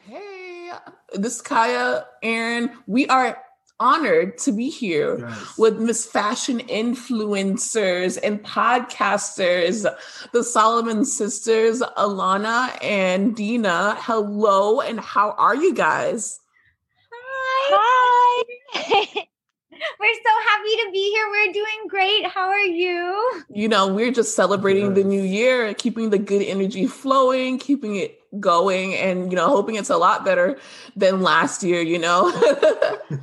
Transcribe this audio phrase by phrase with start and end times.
[0.00, 0.70] Hey,
[1.14, 2.70] this is Kaya, Aaron.
[2.86, 3.42] We are
[3.80, 5.58] honored to be here Yes.
[5.58, 9.86] with Miss Fashion influencers and podcasters,
[10.32, 13.96] the Solomon sisters, Elana and Dina.
[14.00, 16.40] Hello, and how are you guys?
[17.70, 18.44] Hi.
[20.00, 21.28] We're so happy to be here.
[21.30, 22.26] We're doing great.
[22.26, 23.42] How are you?
[23.48, 28.17] You know, we're just celebrating the new year, keeping the good energy flowing, keeping it
[28.40, 30.58] going, and you know, hoping it's a lot better
[30.96, 32.30] than last year, you know?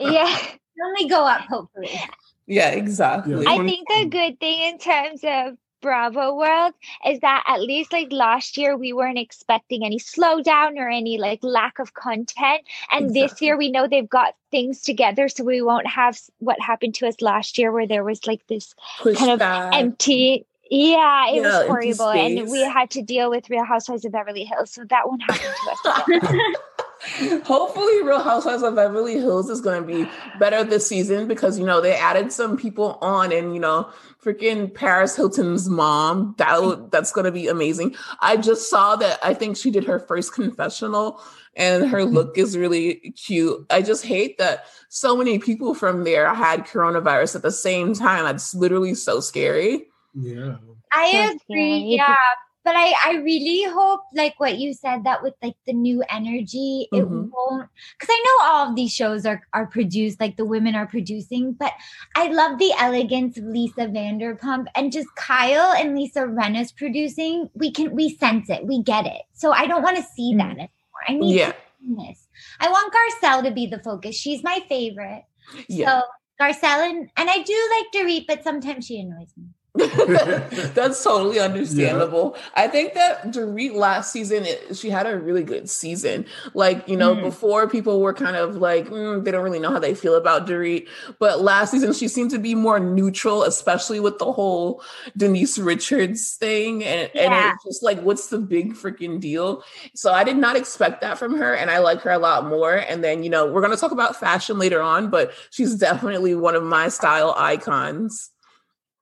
[0.00, 0.36] Yeah.
[0.84, 2.00] Only go up, hopefully.
[2.46, 3.42] yeah, exactly.
[3.42, 3.50] Yeah.
[3.50, 6.74] I think the good thing in terms of Bravo World
[7.06, 11.40] is that at least like last year we weren't expecting any slowdown or any like
[11.42, 12.62] lack of content.
[12.90, 16.94] And this year we know they've got things together so we won't have what happened
[16.96, 18.74] to us last year where there was like this
[19.16, 19.40] kind of
[19.72, 22.10] empty yeah, it Yeah, was horrible.
[22.10, 24.70] And we had to deal with Real Housewives of Beverly Hills.
[24.70, 25.50] So that won't happen
[25.82, 26.56] to us.
[27.44, 31.64] Hopefully, Real Housewives of Beverly Hills is going to be better this season because you
[31.64, 33.88] know they added some people on, and you know,
[34.22, 36.34] freaking Paris Hilton's mom.
[36.38, 37.94] That that's going to be amazing.
[38.20, 39.20] I just saw that.
[39.22, 41.20] I think she did her first confessional,
[41.54, 42.14] and her mm-hmm.
[42.14, 43.64] look is really cute.
[43.70, 48.24] I just hate that so many people from there had coronavirus at the same time.
[48.24, 49.86] That's literally so scary.
[50.14, 50.56] Yeah.
[50.92, 51.38] I agree.
[51.44, 51.96] scary.
[51.96, 52.16] Yeah.
[52.64, 56.86] But I, I really hope like what you said that with like the new energy,
[56.92, 57.30] it Mhm.
[57.32, 60.86] won't because I know all of these shows are are produced, like the women are
[60.86, 61.72] producing, but
[62.14, 67.48] I love the elegance of Lisa Vanderpump and just Kyle and Lisa Rinna's producing.
[67.54, 69.22] We can we sense it, we get it.
[69.32, 70.68] So I don't want to see that anymore.
[71.08, 72.28] I need Yeah, this.
[72.60, 74.14] I want Garcelle to be the focus.
[74.14, 75.24] She's my favorite.
[75.68, 76.00] yeah.
[76.00, 76.02] So
[76.38, 79.46] Garcelle and, and I do like Dorit, but sometimes she annoys me.
[80.74, 82.36] That's totally understandable.
[82.54, 86.26] I think that Dorit last season, it, she had a really good season.
[86.54, 87.22] Like, you know, Mm.
[87.22, 90.46] before people were kind of like, mm, they don't really know how they feel about
[90.46, 90.88] Dorit.
[91.20, 94.82] But last season, she seemed to be more neutral, especially with the whole
[95.16, 96.82] Denise Richards thing.
[96.82, 99.62] And, and it's just like, what's the big freaking deal?
[99.94, 101.54] So I did not expect that from her.
[101.54, 102.74] And I like her a lot more.
[102.74, 106.34] And then, you know, we're going to talk about fashion later on, but she's definitely
[106.34, 108.30] one of my style icons.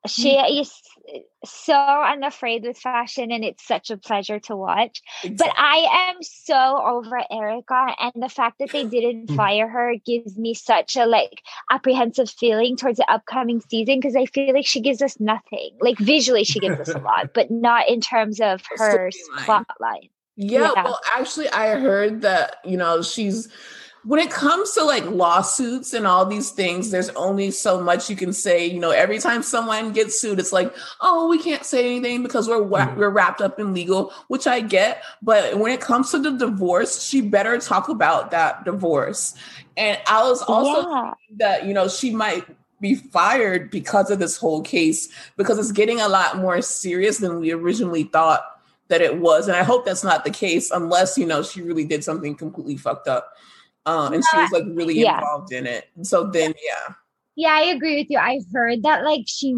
[0.06, 0.72] She is
[1.44, 5.00] so unafraid with fashion, and it's such a pleasure to watch.
[5.22, 9.36] But I am so over Erica, and the fact that they didn't Mm.
[9.36, 14.26] fire her gives me such a like apprehensive feeling towards the upcoming season because I
[14.26, 15.76] feel like she gives us nothing.
[15.80, 19.10] Like visually, she gives us a lot, but not in terms of her
[19.44, 20.08] plot line.
[20.36, 20.84] Yeah, Yeah.
[20.84, 23.48] well, actually, I heard that, you know, she's
[24.06, 28.14] when it comes to like lawsuits and all these things, there's only so much you
[28.14, 28.64] can say.
[28.64, 32.48] You know, every time someone gets sued, it's like, oh, we can't say anything because
[32.48, 32.96] we're wa- Mhm.
[32.96, 35.02] we're wrapped up in legal, which I get.
[35.22, 39.34] But when it comes to the divorce, she better talk about that divorce.
[39.76, 41.14] And I was also yeah.
[41.38, 42.44] that you know she might
[42.80, 47.40] be fired because of this whole case because it's getting a lot more serious than
[47.40, 48.44] we originally thought
[48.88, 51.84] that it was and i hope that's not the case unless you know she really
[51.86, 53.32] did something completely fucked up
[53.86, 55.18] um, and she was like really Yeah.
[55.18, 56.94] involved in it so then yeah
[57.36, 58.18] Yeah, I agree with you.
[58.18, 59.54] I heard that like she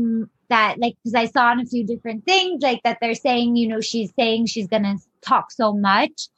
[0.50, 3.68] that like because I saw on a few different things like that they're saying you
[3.68, 6.28] know she's saying she's gonna talk so much.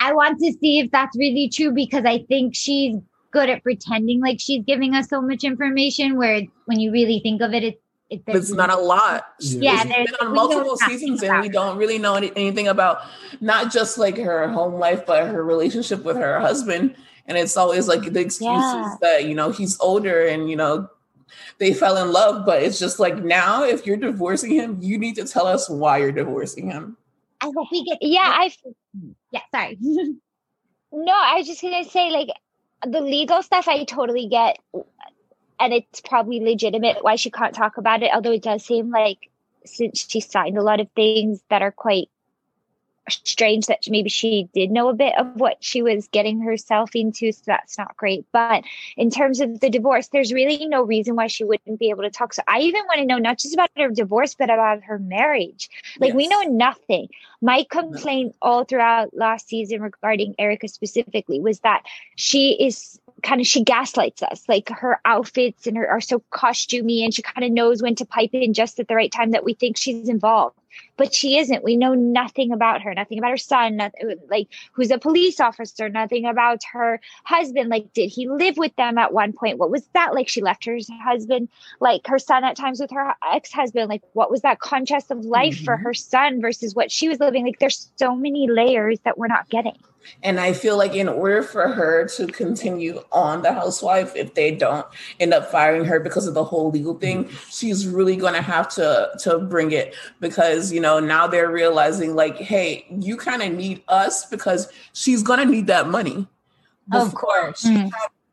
[0.00, 2.96] I want to see if that's really true because I think she's
[3.30, 7.40] good at pretending like she's giving us so much information where when you really think
[7.40, 11.40] of it, it, it it's not a lot Yeah, there's- been on multiple seasons and
[11.40, 13.00] we don't really know any, anything about
[13.40, 16.94] not just like her home life but her relationship with her husband
[17.26, 18.94] and it's always like the excuses Yeah.
[19.00, 20.88] that you know he's older and you know
[21.58, 25.16] they fell in love but it's just like now if you're divorcing him you need
[25.16, 26.96] to tell us why you're divorcing him
[27.40, 28.50] I hope we get Yeah, I
[29.30, 29.78] yeah sorry
[30.92, 32.28] no, I was just gonna say like
[32.86, 34.58] the legal stuff I totally get
[35.58, 39.30] and it's probably legitimate why she can't talk about it, although it does seem like
[39.64, 42.08] since she signed a lot of things that are quite
[43.08, 47.32] strange that maybe she did know a bit of what she was getting herself into
[47.32, 48.24] so that's not great.
[48.32, 48.64] But
[48.96, 52.10] in terms of the divorce there's really no reason why she wouldn't be able to
[52.10, 52.34] talk.
[52.34, 55.68] So i even want to know not just about her divorce but about her marriage.
[55.98, 57.08] Like we know nothing.
[57.40, 61.84] My complaint all throughout last season regarding erica specifically was that
[62.16, 64.44] she is kind of she gaslights us.
[64.48, 68.04] Like her outfits and her are so costumey and she kind of knows when to
[68.04, 70.56] pipe in just at the right time that we think she's involved
[70.96, 71.64] but she isn't.
[71.64, 75.88] We know nothing about her nothing about her son nothing, like who's a police officer
[75.88, 77.68] nothing about her husband.
[77.68, 79.58] Like did he live with them at one point?
[79.58, 80.28] What was that like?
[80.28, 81.48] She left her husband
[81.80, 83.88] like her son at times with her ex-husband.
[83.88, 85.64] Like what was that contrast of life mm-hmm.
[85.64, 87.44] for her son versus what she was living?
[87.44, 89.76] Like there's so many layers that we're not getting.
[90.22, 94.52] And I feel like in order for her to continue on the housewife, if they
[94.52, 94.86] don't
[95.20, 98.68] end up firing her because of the whole legal thing, she's really going to have
[98.74, 103.52] to to bring it because you know now they're realizing like, hey, you kind of
[103.52, 106.26] need us because she's going to need that money.
[106.92, 107.90] Of course, she mm.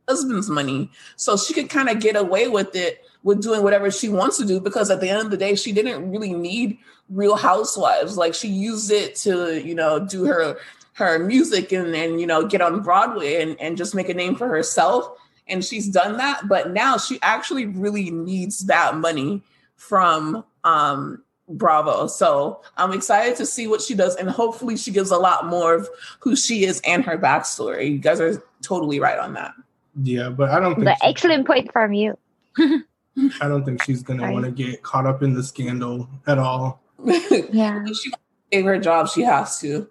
[0.07, 4.09] husband's money, so she could kind of get away with it with doing whatever she
[4.09, 6.77] wants to do because at the end of the day, she didn't really need
[7.09, 8.15] Real Housewives.
[8.15, 10.57] Like she used it to you know do her
[10.93, 14.35] her music and and you know get on Broadway and and just make a name
[14.35, 15.17] for herself.
[15.47, 19.41] And she's done that, but now she actually really needs that money
[19.75, 22.07] from um Bravo.
[22.07, 25.73] So I'm excited to see what she does, and hopefully she gives a lot more
[25.73, 27.91] of who she is and her backstory.
[27.91, 29.53] You guys are totally right on that.
[30.01, 32.17] Yeah, but I don't think but excellent point from you.
[32.57, 36.81] I don't think she's gonna want to get caught up in the scandal at all.
[37.51, 38.11] yeah, she
[38.51, 39.09] gave her job.
[39.09, 39.87] She has to.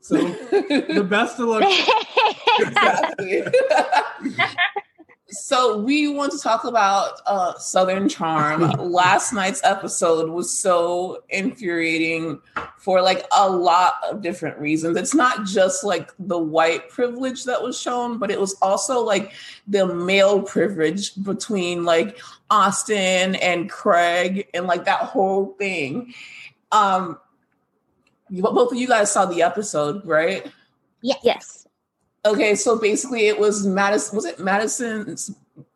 [0.00, 1.64] So the best of luck.
[2.58, 3.42] exactly.
[5.30, 8.62] So we want to talk about uh, Southern Charm.
[8.78, 12.40] Last night's episode was so infuriating
[12.78, 14.96] for like a lot of different reasons.
[14.96, 19.32] It's not just like the white privilege that was shown, but it was also like
[19.66, 22.18] the male privilege between like
[22.50, 26.14] Austin and Craig and like that whole thing.
[26.72, 27.18] Um,
[28.30, 30.50] both of you guys saw the episode, right?
[31.02, 31.16] Yeah.
[31.22, 31.57] Yes.
[32.32, 34.16] Okay, so basically it was Madison.
[34.16, 35.30] Was it Madison's?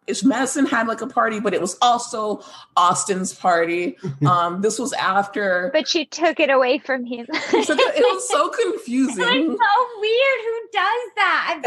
[0.08, 2.43] It's Madison had like a party, but it was also
[2.76, 3.96] Austin's party.
[4.26, 7.26] Um, this was after, but she took it away from him.
[7.28, 9.25] it, it was so confusing.
[9.25, 10.40] It's so weird.
[10.44, 11.62] Who does that?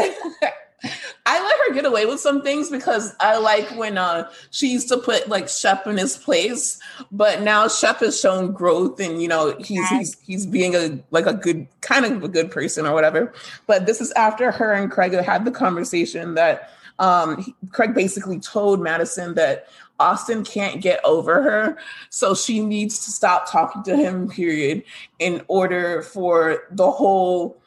[1.26, 4.88] I let her get away with some things because I like when uh, she used
[4.88, 6.80] to put like Shep in his place,
[7.10, 9.90] but now Shep has shown growth and you know he's yes.
[9.90, 13.32] he's he's being a like a good kind of a good person or whatever.
[13.66, 18.80] But this is after her and Craig had the conversation that um, Craig basically told
[18.80, 21.78] Madison that Austin can't get over her,
[22.10, 24.28] so she needs to stop talking to him.
[24.28, 24.82] Period,
[25.18, 27.58] in order for the whole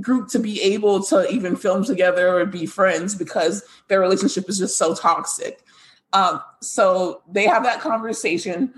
[0.00, 4.58] group to be able to even film together or be friends because their relationship is
[4.58, 5.62] just so toxic.
[6.16, 8.72] Um, so they have that conversation.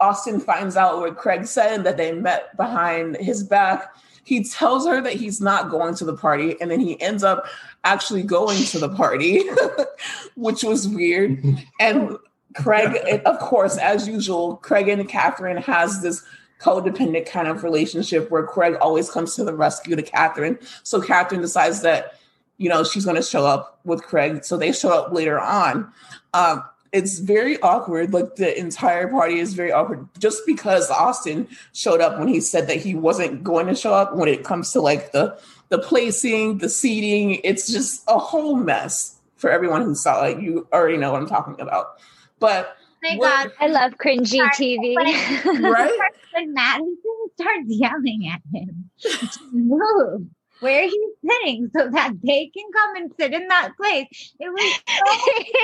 [0.00, 3.94] Austin finds out what Craig said that they met behind his back.
[4.24, 7.46] He tells her that he's not going to the party, and then he ends up
[7.84, 9.44] actually going to the party,
[10.34, 11.42] which was weird.
[11.80, 12.16] And
[12.56, 16.24] Craig, of course, as usual, Craig and Catherine has this
[16.60, 20.58] codependent kind of relationship where Craig always comes to the rescue to Catherine.
[20.82, 22.18] So Catherine decides that,
[22.58, 24.44] you know, she's going to show up with Craig.
[24.44, 25.92] So they show up later on.
[26.34, 28.12] Um, it's very awkward.
[28.12, 32.68] Like the entire party is very awkward just because Austin showed up when he said
[32.68, 35.38] that he wasn't going to show up when it comes to like the
[35.68, 37.40] the placing, the seating.
[37.44, 40.40] It's just a whole mess for everyone who saw it.
[40.40, 42.00] You already know what I'm talking about.
[42.40, 43.52] But oh my God.
[43.60, 44.94] I love cringy TV.
[45.62, 45.98] right?
[46.34, 46.96] When Madison
[47.34, 48.90] starts yelling at him
[49.52, 50.26] move
[50.60, 54.34] where he's sitting so that they can come and sit in that place.
[54.38, 55.02] It was so,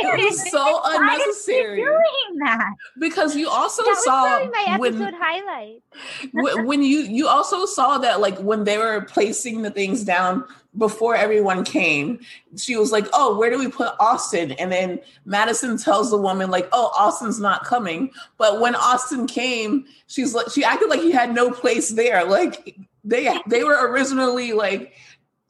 [0.08, 1.76] it was so unnecessary.
[1.76, 5.82] doing that because you also that saw my episode when, highlight.
[6.66, 10.44] when you you also saw that like when they were placing the things down
[10.76, 12.20] before everyone came,
[12.56, 16.50] she was like, "Oh, where do we put Austin?" And then Madison tells the woman
[16.50, 21.12] like, "Oh, Austin's not coming." But when Austin came, she's like, she acted like he
[21.12, 22.24] had no place there.
[22.24, 22.76] Like
[23.06, 24.94] they they were originally like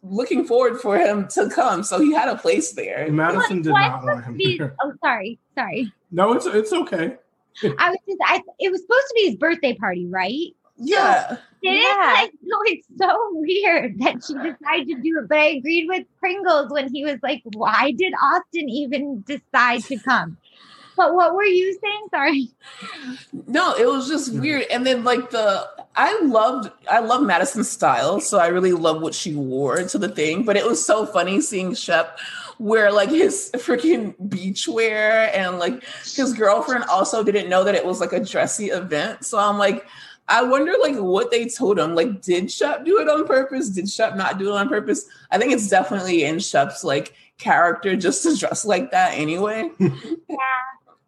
[0.03, 3.11] looking forward for him to come, so he had a place there.
[3.11, 4.37] Madison did not want him.
[4.37, 5.93] Be, oh, sorry, sorry.
[6.11, 7.17] No, it's it's okay.
[7.79, 10.55] I was just, I it was supposed to be his birthday party, right?
[10.79, 11.29] Yeah.
[11.29, 12.13] So, it yeah.
[12.15, 15.29] Like, no, it's so weird that she decided to do it.
[15.29, 19.99] But I agreed with Pringles when he was like, "Why did Austin even decide to
[19.99, 20.37] come?"
[20.97, 22.07] But what were you saying?
[22.11, 22.49] Sorry.
[23.47, 24.41] No, it was just mm-hmm.
[24.41, 24.63] weird.
[24.71, 29.15] And then like the I loved I love Madison's style, so I really love what
[29.15, 30.45] she wore to the thing.
[30.45, 32.19] But it was so funny seeing Shep
[32.59, 37.85] wear like his freaking beach wear and like his girlfriend also didn't know that it
[37.85, 39.25] was like a dressy event.
[39.25, 39.87] So I'm like,
[40.29, 41.95] I wonder like what they told him.
[41.95, 43.69] Like, did Shep do it on purpose?
[43.69, 45.07] Did Shep not do it on purpose?
[45.31, 49.71] I think it's definitely in Shep's like character just to dress like that anyway.
[50.29, 50.37] Yeah.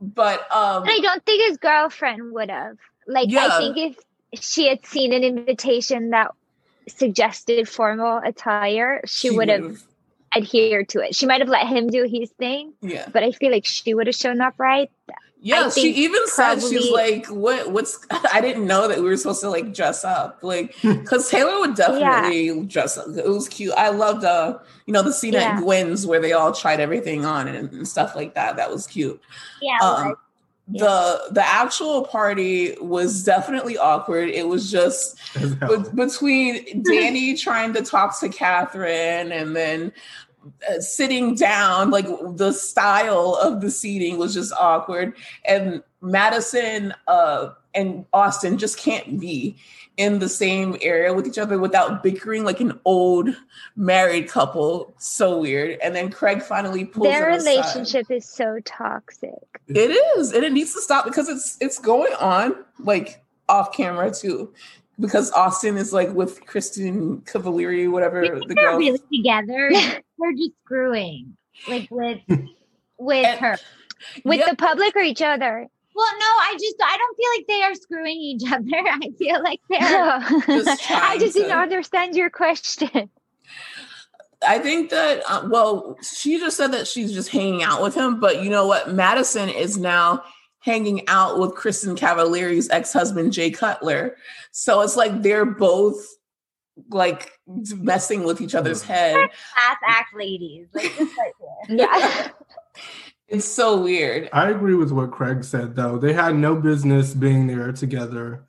[0.00, 2.76] But um I don't think his girlfriend would have.
[3.06, 3.48] Like, Yeah.
[3.50, 3.96] I think
[4.32, 6.30] if she had seen an invitation that
[6.88, 9.78] suggested formal attire, she, would have
[10.34, 11.14] adhered to it.
[11.14, 13.08] She might have let him do his thing, Yeah.
[13.12, 14.90] but I feel like she would have shown up right.
[15.40, 17.70] Yeah, I she even said she's like, "What?
[17.70, 18.04] What's?
[18.32, 21.76] I didn't know that we were supposed to like dress up, like, because Taylor would
[21.76, 23.06] definitely dress up.
[23.16, 23.72] It was cute.
[23.76, 25.52] I loved, uh, you know, the scene Yeah.
[25.56, 28.56] at Gwen's where they all tried everything on and, and stuff like that.
[28.56, 29.20] That was cute.
[29.62, 29.78] Yeah.
[29.80, 30.16] Um,
[30.70, 34.28] the the actual party was definitely awkward.
[34.28, 39.92] It was just As be- between Danny trying to talk to Catherine and then
[40.80, 45.14] sitting down, like the style of the seating was just awkward.
[45.44, 49.56] And Madison uh, and Austin just can't be
[49.98, 53.30] in the same area with each other without bickering like an old
[53.76, 54.94] married couple.
[54.98, 55.78] So weird.
[55.82, 59.32] And then Craig finally pulls Their relationship is so toxic.
[59.66, 64.10] It is, and it needs to stop because it's it's going on like off camera
[64.10, 64.52] too.
[65.00, 68.78] Because Austin is like with Kristin Cavallari, whatever the girl.
[68.78, 69.70] really together.
[70.18, 71.36] they're just screwing,
[71.68, 72.20] like with
[72.98, 73.58] with And- her.
[74.24, 74.50] With Yeah.
[74.50, 75.66] the public or each other?
[75.94, 78.64] Well, no, I just I don't feel like they are screwing each other.
[78.72, 83.10] I feel like they're Just I trying just didn't understand your question.
[84.46, 88.20] I think that uh, well, she just said that she's just hanging out with him,
[88.20, 88.92] but you know what?
[88.94, 90.22] Madison is now
[90.60, 94.16] hanging out with Kristin Cavallari's ex-husband Jay Cutler.
[94.52, 95.96] So it's like they're both
[96.90, 98.86] like messing with each other's mm.
[98.86, 99.14] head.
[99.54, 100.68] class act ladies.
[100.72, 101.32] Like just right.
[101.68, 102.28] Yeah.
[103.28, 104.30] It's so weird.
[104.32, 105.98] I agree with what Craig said, though.
[105.98, 108.46] They had no business being there together,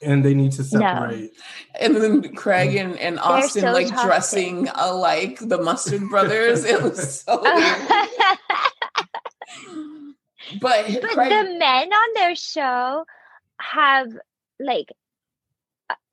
[0.00, 1.32] and they need to separate.
[1.78, 2.80] And then Craig mm.
[2.80, 4.06] and, and Austin so like toxic.
[4.06, 6.64] dressing alike, the Mustard Brothers.
[6.64, 8.38] It was so weird.
[10.60, 13.04] But, but Craig, the men on their show
[13.60, 14.08] have
[14.58, 14.88] like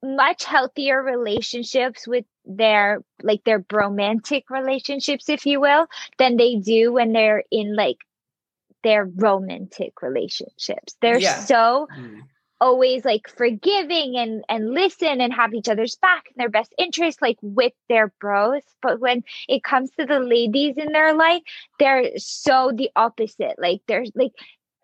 [0.02, 5.86] much healthier relationships with their like their bromantic relationships if you will
[6.18, 7.98] than they do when they're in like
[8.82, 11.44] their romantic relationships they're Yeah.
[11.44, 12.22] so Mm.
[12.60, 17.20] always like forgiving and and listen and have each other's back in their best interest
[17.22, 21.42] like with their bros but when it comes to the ladies in their life
[21.78, 24.32] they're so the opposite like they're like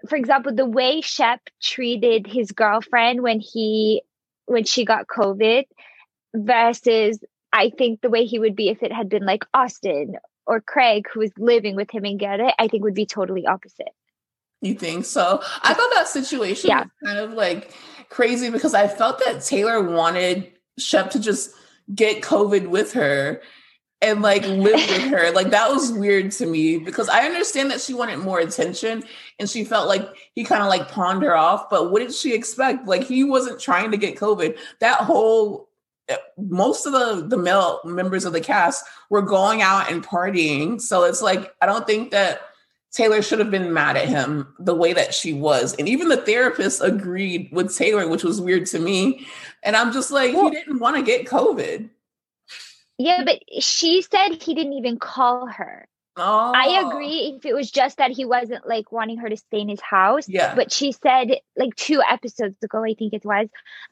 [0.08, 4.02] for example the way shep treated his girlfriend when he
[4.48, 5.64] when she got covid
[6.34, 7.18] versus
[7.52, 10.14] i think the way he would be if it had been like austin
[10.46, 13.46] or craig who was living with him and get it i think would be totally
[13.46, 13.88] opposite
[14.60, 15.40] you think so?
[15.62, 16.80] I thought that situation Yeah.
[16.80, 17.72] was kind of like
[18.08, 21.52] crazy because I felt that Taylor wanted Shep to just
[21.94, 23.40] get COVID with her
[24.00, 25.32] and like live with her.
[25.32, 29.02] Like that was weird to me because I understand that she wanted more attention
[29.38, 31.68] and she felt like he kind of like pawned her off.
[31.68, 32.86] But what did she expect?
[32.86, 34.56] Like he wasn't trying to get COVID.
[34.80, 35.68] That whole
[36.08, 40.80] eh, most of the the male members of the cast were going out and partying.
[40.80, 42.42] So it's like I don't think that
[42.92, 45.74] Taylor should have been mad at him the way that she was.
[45.74, 49.26] And even the therapist agreed with Taylor, which was weird to me.
[49.62, 51.90] And I'm just like, Well- he didn't want to get COVID.
[52.98, 55.88] Yeah but she said he didn't even call her
[56.20, 59.60] Oh, I agree if it was just that he wasn't like wanting her to stay
[59.60, 60.28] in his house.
[60.28, 60.52] Yeah.
[60.56, 63.46] But she said like two episodes ago, I think it was.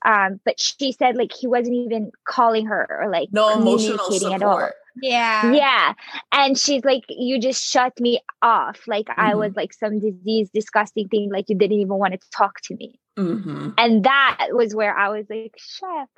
[0.05, 4.33] Um, but she said like he wasn't even calling her or like No emotional communicating
[4.35, 4.69] at all.
[5.01, 5.53] Yeah.
[5.53, 5.93] Yeah.
[6.33, 8.81] And she's like, You just shut me off.
[8.89, 9.39] Like I Mhm.
[9.39, 12.99] was like some disease, disgusting thing, like you didn't even want to talk to me.
[13.17, 16.09] hmm And that was where I was like, Shep.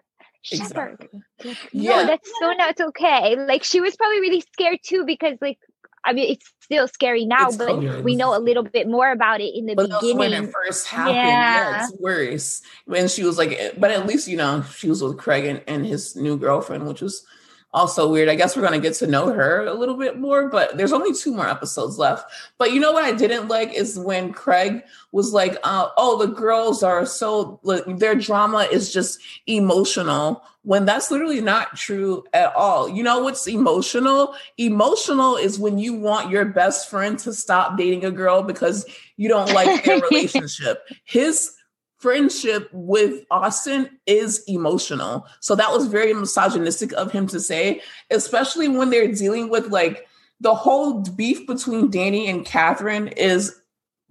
[0.51, 1.09] Exactly.
[1.45, 2.03] Like, Yeah.
[2.03, 3.37] No, that's so not okay.
[3.37, 5.59] Like she was probably really scared too because like
[6.05, 9.41] I mean it's still scary now, It's but we know a little bit more about
[9.41, 11.17] it in the But was when it first happened.
[11.17, 11.71] Yeah.
[11.71, 11.85] Yeah.
[11.85, 12.63] it's worse.
[12.85, 15.63] When she was like, eh, but at least, you know, she was with Craig and,
[15.67, 17.25] and his new girlfriend, which was
[17.73, 18.29] also weird.
[18.29, 20.93] I guess we're going to get to know her a little bit more, but there's
[20.93, 22.31] only two more episodes left.
[22.57, 24.83] But you know what I didn't like is when Craig
[25.13, 30.85] was like, uh, oh, the girls are so, like, their drama is just emotional, when
[30.85, 32.89] that's literally not true at all.
[32.89, 34.35] You know what's emotional?
[34.57, 39.29] Emotional is when you want your best friend to stop dating a girl because you
[39.29, 40.87] don't like their relationship.
[41.05, 41.53] His
[41.99, 45.27] friendship with Austin is emotional.
[45.41, 50.07] So that was very misogynistic of him to say, especially when they're dealing with like
[50.41, 53.61] the whole beef between Danny and Catherine is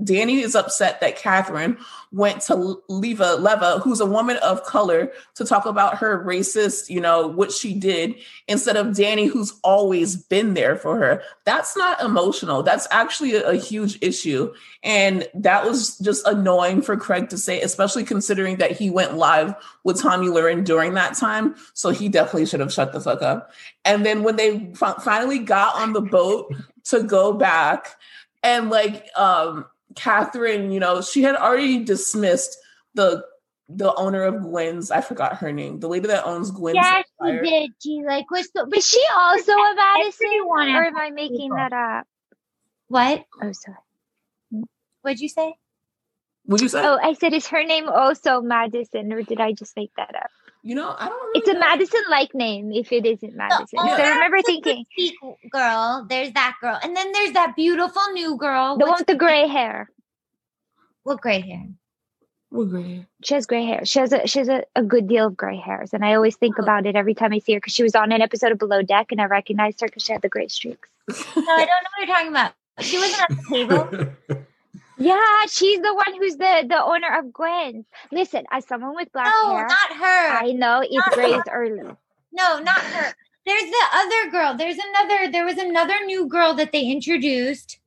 [0.04, 1.78] Danny is upset that Catherine
[2.12, 7.02] went to Leva Leva, who's a woman of color, to talk about her racist, you
[7.02, 8.16] know, what she did,
[8.48, 11.24] instead of Danny, who's always been there for her.
[11.46, 12.62] That's not emotional.
[12.62, 14.54] That's actually a, a huge issue.
[14.84, 19.56] And that was just annoying for Craig to say, especially considering that he went live
[19.84, 21.56] with Tomi Lahren during that time.
[21.74, 23.52] So he definitely should have shut the fuck up.
[23.84, 26.54] And then when they finally got on the boat
[26.86, 27.96] to go back,
[28.44, 29.66] and like um
[29.98, 32.58] Catherine, you know, she had already dismissed
[32.94, 33.26] the
[33.70, 34.92] the owner of Gwen's.
[34.92, 35.80] I forgot her name.
[35.80, 36.76] The lady that owns Gwen's.
[36.76, 37.72] Yeah, she did.
[37.82, 38.66] She like was so.
[38.74, 41.58] Is she also a Madison, Everyone or am I making people.
[41.58, 42.08] that up?
[42.88, 43.26] What?
[43.42, 43.78] Oh, sorry.
[45.02, 45.56] What'd you say?
[46.46, 46.82] Would you say?
[46.86, 50.30] Oh, I said, is her name also Madison, or did I just make that up?
[50.68, 51.38] You know, I don't.
[51.38, 51.62] It's a know.
[51.62, 53.80] Madison-like name if it isn't Madison.
[53.80, 55.16] oh, so I remember thinking petite
[55.50, 56.06] girl.
[56.10, 58.78] There's that girl, and then there's that beautiful new girl.
[58.78, 59.90] the one with the gray hair.
[61.04, 61.68] What gray hair?
[62.52, 63.06] We're great.
[63.24, 63.86] She has gray hair.
[63.86, 66.36] She has a she has a, a good deal of gray hairs, and I always
[66.36, 66.64] think oh.
[66.64, 68.82] about it every time I see her because she was on an episode of Below
[68.82, 70.90] Deck, and I recognized her because she had the gray streaks.
[71.08, 72.52] No, I don't know what you're talking about.
[72.82, 74.44] She wasn't at the table.
[74.98, 77.86] Yeah, she's the one who's the the owner of Gwen.
[78.12, 80.38] Listen, as someone with black No, hair, not her.
[80.38, 81.54] I know it's Not grays her.
[81.54, 81.96] early.
[82.32, 83.14] No, not her.
[83.46, 84.58] There's the other girl.
[84.58, 85.32] There's another.
[85.32, 87.80] There was another new girl that they introduced.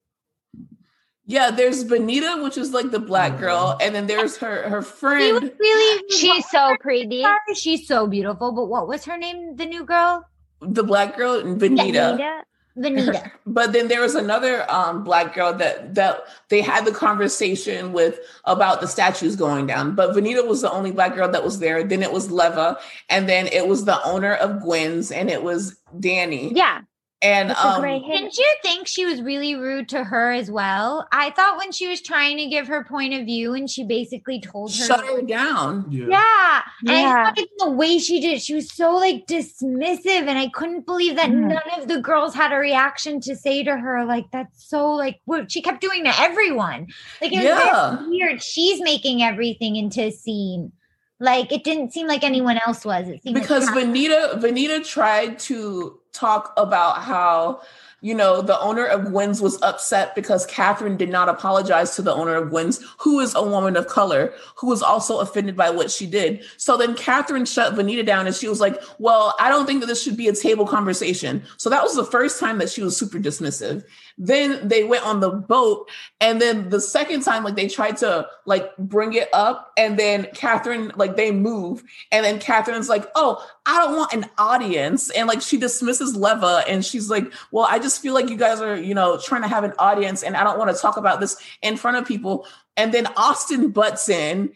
[1.26, 3.42] Yeah, there's Venita, which is like the black mm-hmm.
[3.42, 5.22] girl, and then there's her her friend.
[5.22, 5.54] She was friend.
[5.60, 6.10] really.
[6.10, 7.22] She's so pretty.
[7.22, 8.52] Sorry, she's so beautiful.
[8.52, 9.56] But what was her name?
[9.56, 10.26] The new girl,
[10.60, 12.42] the black girl and Venita.
[12.84, 13.12] Anita.
[13.12, 13.30] Venita.
[13.46, 18.18] But then there was another um, black girl that that they had the conversation with
[18.44, 19.94] about the statues going down.
[19.94, 21.82] But Venita was the only black girl that was there.
[21.82, 25.76] Then it was Leva, and then it was the owner of Gwen's, and it was
[25.98, 26.52] Danny.
[26.54, 26.82] Yeah,
[27.22, 27.82] And um.
[27.82, 31.06] Didn't you think she was really rude to her as well?
[31.12, 34.40] I thought when she was trying to give her point of view and she basically
[34.40, 35.84] told her, shut her down.
[35.90, 36.06] yeah.
[36.08, 37.24] yeah, and I Yeah.
[37.26, 41.16] thought even the way she did, she was so like dismissive, and I couldn't believe
[41.16, 41.48] that Mhm.
[41.48, 45.20] none of the girls had a reaction to say to her like that's so like
[45.26, 46.86] what she kept doing to everyone.
[47.20, 48.06] Like it was Yeah.
[48.08, 48.42] weird.
[48.42, 50.72] She's making everything into a scene.
[51.20, 53.06] Like it didn't seem like anyone else was.
[53.06, 57.60] It seemed because like Venita Venita tried to talk about how
[58.00, 62.14] you know the owner of Gwen's was upset because Catherine did not apologize to the
[62.14, 65.90] owner of Gwen's, who is a woman of color, who was also offended by what
[65.90, 66.42] she did.
[66.56, 69.86] So then Catherine shut Venita down and she was like, "Well, I don't think that
[69.86, 72.96] this should be a table conversation." So that was the first time that she was
[72.96, 73.84] super dismissive.
[74.22, 75.88] Then they went on the boat,
[76.20, 80.28] and then the second time, like they tried to like bring it up, and then
[80.34, 85.26] Catherine like they move, and then Catherine's like, "Oh, I don't want an audience," and
[85.26, 88.76] like she dismisses Leva, and she's like, "Well, I just feel like you guys are,
[88.76, 91.38] you know, trying to have an audience, and I don't want to talk about this
[91.62, 94.52] in front of people." And then Austin butts in.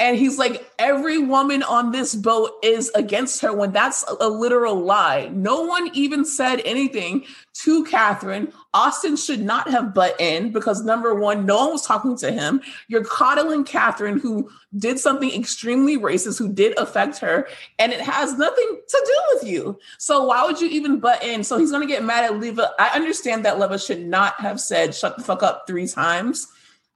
[0.00, 4.76] And he's like, every woman on this boat is against her when that's a, literal
[4.76, 5.28] lie.
[5.32, 7.24] No one even said anything
[7.64, 8.52] to Catherine.
[8.72, 12.60] Austin should not have butt in because number one, no one was talking to him.
[12.86, 17.48] You're coddling Catherine, who did something extremely racist, who did affect her,
[17.80, 19.78] and it has nothing to do with you.
[19.98, 21.42] So why would you even butt in?
[21.42, 22.70] So he's gonna get mad at Leva.
[22.78, 26.46] I understand that Leva should not have said shut the fuck up three times.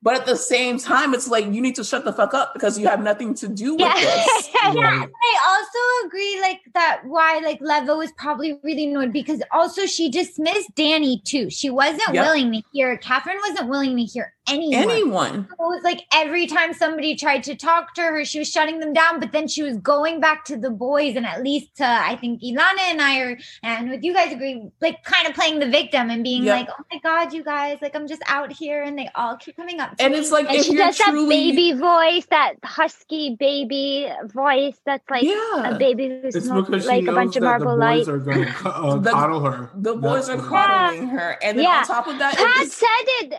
[0.05, 2.77] But at the same time, it's like you need to shut the fuck up because
[2.79, 3.95] you have nothing to do with Yeah.
[4.01, 4.49] this.
[4.65, 5.09] Right.
[5.09, 7.01] I also agree, like that.
[7.05, 11.51] Why, like Leva was probably really annoyed because also she dismissed Danny too.
[11.51, 12.25] She wasn't Yep.
[12.25, 12.97] willing to hear.
[12.99, 14.91] Catherine wasn't willing to hear anyone.
[14.91, 15.49] Anyone.
[15.49, 18.81] So it was like every time somebody tried to talk to her, she was shutting
[18.81, 19.21] them down.
[19.21, 22.43] But then she was going back to the boys, and at least to I think
[22.43, 26.11] Elana and I are, and with you guys agree, like kind of playing the victim
[26.11, 26.57] and being Yep.
[26.57, 29.57] like, "Oh my god, you guys, like I'm just out here," and they all keep
[29.57, 29.97] coming up.
[29.97, 30.19] to And me.
[30.21, 34.77] it's like And if she you're does truly that baby voice, that husky baby voice
[34.85, 35.71] that's like yeah.
[35.75, 38.09] a baby who's It's smoked like a bunch of that the Marble boys Light.
[38.09, 39.71] are going to uh, The- coddle her.
[39.75, 41.39] the boys are That's what coddling her.
[41.43, 41.79] And then Yeah.
[41.81, 42.89] on top of that, Pat it's, said
[43.21, 43.35] it.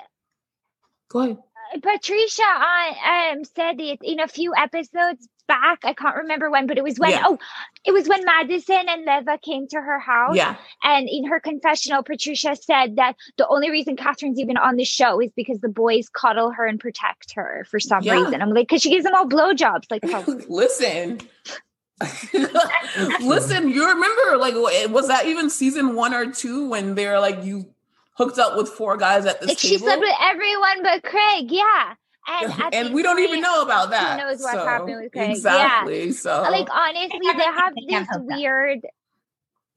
[1.13, 1.37] Go ahead.
[1.81, 5.79] Patricia on um said it in a few episodes back.
[5.83, 7.23] I can't remember when, but it was when Yeah.
[7.25, 7.37] oh,
[7.85, 10.35] it was when Madison and Leva came to her house.
[10.37, 10.55] Yeah.
[10.83, 15.19] And in her confessional, Patricia said that the only reason Catherine's even on the show
[15.19, 18.13] is because the boys coddle her and protect her for some Yeah.
[18.23, 18.41] reason.
[18.41, 19.85] I'm like, because she gives them all blowjobs.
[19.89, 21.21] Like, oh, Listen.
[23.21, 24.55] Listen, you remember like
[24.91, 27.72] was that even season one or two when they're like you
[28.15, 31.51] hooked up with four guys at this like she slept with everyone but Craig.
[31.51, 31.93] Yeah.
[32.27, 34.19] And, and we don't even know about that.
[34.19, 35.27] Who knows what so- happened with Craig.
[35.29, 35.31] Yeah.
[35.33, 36.11] Exactly.
[36.11, 38.37] So Like honestly, they have They can't this that.
[38.37, 38.79] weird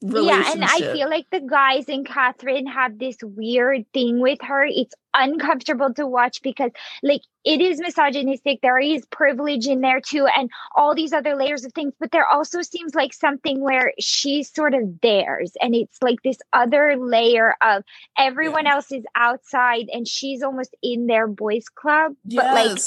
[0.01, 4.65] yeah, and I feel like the guys and Catherine have this weird thing with her.
[4.65, 6.71] It's uncomfortable to watch because,
[7.03, 8.61] like, it is misogynistic.
[8.61, 11.95] There is privilege in there too, and all these other layers of things.
[11.99, 16.39] But there also seems like something where she's sort of theirs, and it's like this
[16.53, 17.83] other layer of
[18.19, 18.75] everyone yeah.
[18.75, 22.15] else is outside, and she's almost in their boys' club.
[22.27, 22.45] Yes.
[22.45, 22.79] But like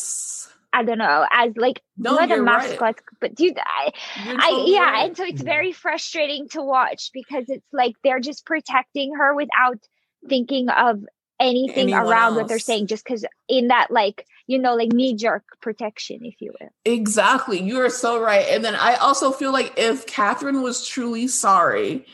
[0.71, 3.01] I don't know, as like no, not a mascot, right.
[3.19, 5.05] but dude, I, I yeah, right.
[5.05, 5.45] and so it's mm-hmm.
[5.45, 9.79] very frustrating to watch because it's like they're just protecting her without
[10.27, 11.03] thinking of
[11.39, 12.35] anything Anyone around else.
[12.35, 16.35] what they're saying, just because in that like you know like knee jerk protection, if
[16.39, 16.69] you will.
[16.85, 18.45] Exactly, you are so right.
[18.49, 22.05] And then I also feel like if Catherine was truly sorry,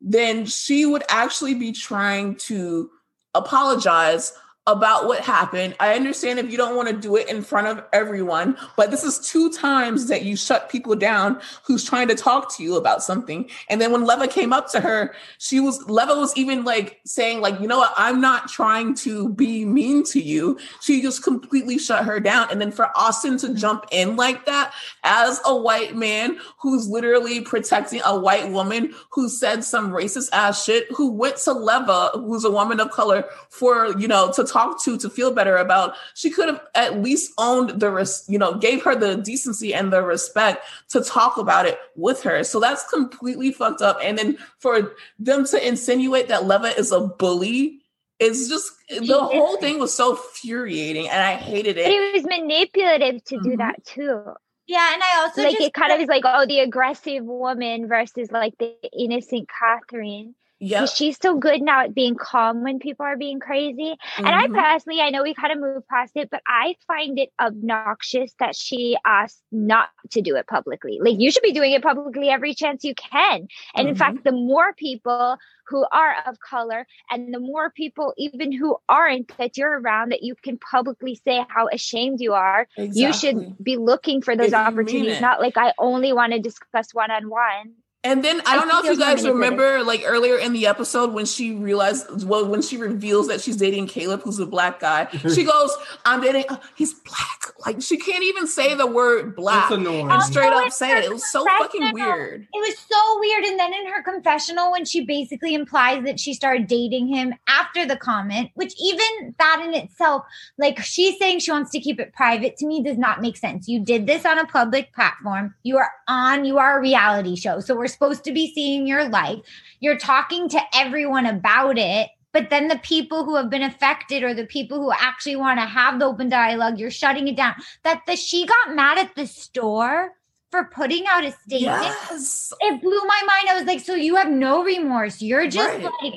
[0.00, 2.90] then she would actually be trying to
[3.34, 4.32] apologize
[4.68, 5.74] about what happened.
[5.80, 9.02] I understand if you don't want to do it in front of everyone, but this
[9.02, 13.02] is two times that you shut people down who's trying to talk to you about
[13.02, 13.48] something.
[13.70, 17.40] And then when Leva came up to her, she was Leva was even like saying
[17.40, 17.94] like, "You know what?
[17.96, 22.48] I'm not trying to be mean to you." She just completely shut her down.
[22.50, 27.40] And then for Austin to jump in like that as a white man who's literally
[27.40, 32.44] protecting a white woman who said some racist ass shit, who went to Leva, who's
[32.44, 35.94] a woman of color for, you know, to talk talk to to feel better about
[36.14, 39.92] she could have at least owned the res- you know gave her the decency and
[39.92, 42.44] the respect to talk about it with her.
[42.44, 43.98] So that's completely fucked up.
[44.02, 47.80] And then for them to insinuate that leva is a bully
[48.18, 51.84] it's just the whole thing was so infuriating and i hated it.
[51.84, 53.50] But it was manipulative to mm-hmm.
[53.50, 54.22] do that too.
[54.66, 58.30] Yeah, and I also like it kind of is like oh the aggressive woman versus
[58.30, 60.34] like the innocent Catherine.
[60.60, 60.86] Yeah.
[60.86, 63.96] She's so good now at being calm when people are being crazy.
[64.16, 64.26] Mm-hmm.
[64.26, 64.56] And I mm-hmm.
[64.56, 68.56] personally, I know we kind of moved past it, but I find it obnoxious that
[68.56, 70.98] she asked not to do it publicly.
[71.00, 73.46] Like you should be doing it publicly every chance you can.
[73.74, 73.88] And mm-hmm.
[73.88, 78.76] in fact, the more people who are of color and the more people even who
[78.88, 83.02] aren't that you're around that you can publicly say how ashamed you are exactly.
[83.02, 86.94] you should be looking for those if opportunities not like i only want to discuss
[86.94, 91.12] one-on-one and then I don't know if you guys remember, like earlier in the episode
[91.12, 95.06] when she realized, well, when she reveals that she's dating Caleb, who's a black guy,
[95.34, 96.44] she goes, "I'm dating.
[96.48, 100.96] Uh, he's black." Like she can't even say the word black and straight up say
[100.96, 101.04] it.
[101.04, 102.42] It was so fucking weird.
[102.42, 103.44] It was so weird.
[103.44, 107.84] And then in her confessional, when she basically implies that she started dating him after
[107.84, 110.22] the comment, which even that in itself,
[110.56, 113.66] like she's saying she wants to keep it private, to me does not make sense.
[113.66, 115.56] You did this on a public platform.
[115.64, 116.44] You are on.
[116.44, 119.40] You are a reality show, so we're supposed to be seeing your life.
[119.80, 122.08] You're talking to everyone about it.
[122.32, 125.66] But then the people who have been affected or the people who actually want to
[125.66, 127.54] have the open dialogue, you're shutting it down.
[127.84, 130.12] That the she got mad at the store
[130.50, 131.82] for putting out a statement.
[131.82, 132.52] Yes.
[132.60, 133.48] It blew my mind.
[133.50, 135.22] I was like, so you have no remorse.
[135.22, 135.92] You're just right.
[136.02, 136.14] like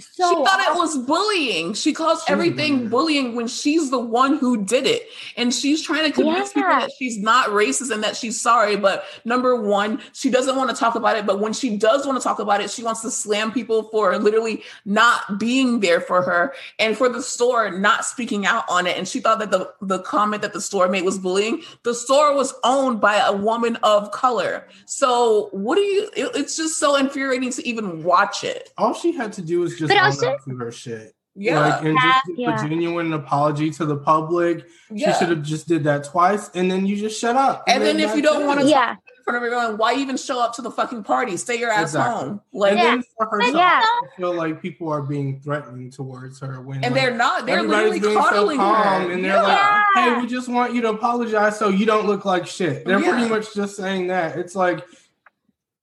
[0.00, 1.74] so she thought it was bullying.
[1.74, 5.02] She calls everything bullying when she's the one who did it.
[5.36, 6.62] And she's trying to convince yeah.
[6.62, 8.76] people that she's not racist and that she's sorry.
[8.76, 11.26] But number one, she doesn't want to talk about it.
[11.26, 14.16] But when she does want to talk about it, she wants to slam people for
[14.18, 18.96] literally not being there for her and for the store not speaking out on it.
[18.96, 21.62] And she thought that the, the comment that the store made was bullying.
[21.82, 24.66] The store was owned by a woman of color.
[24.86, 28.70] So what do you, it, it's just so infuriating to even watch it.
[28.78, 31.14] All she had to do was just but also to her shit.
[31.36, 32.64] Yeah, like, and just yeah.
[32.64, 34.66] a genuine apology to the public.
[34.90, 35.12] Yeah.
[35.12, 37.62] She should have just did that twice, and then you just shut up.
[37.68, 38.90] And, and then, then if you don't want to, yeah.
[38.90, 41.36] in front of everyone, why even show up to the fucking party?
[41.36, 42.28] Stay your ass exactly.
[42.28, 42.40] home.
[42.52, 43.80] Like, and then for herself, yeah.
[43.84, 47.46] I feel like people are being threatening towards her when, and like, they're not.
[47.46, 49.12] They're literally coddling so calm, her.
[49.12, 49.84] and they're yeah.
[49.94, 53.00] like, "Hey, we just want you to apologize so you don't look like shit." They're
[53.00, 54.36] pretty much just saying that.
[54.36, 54.84] It's like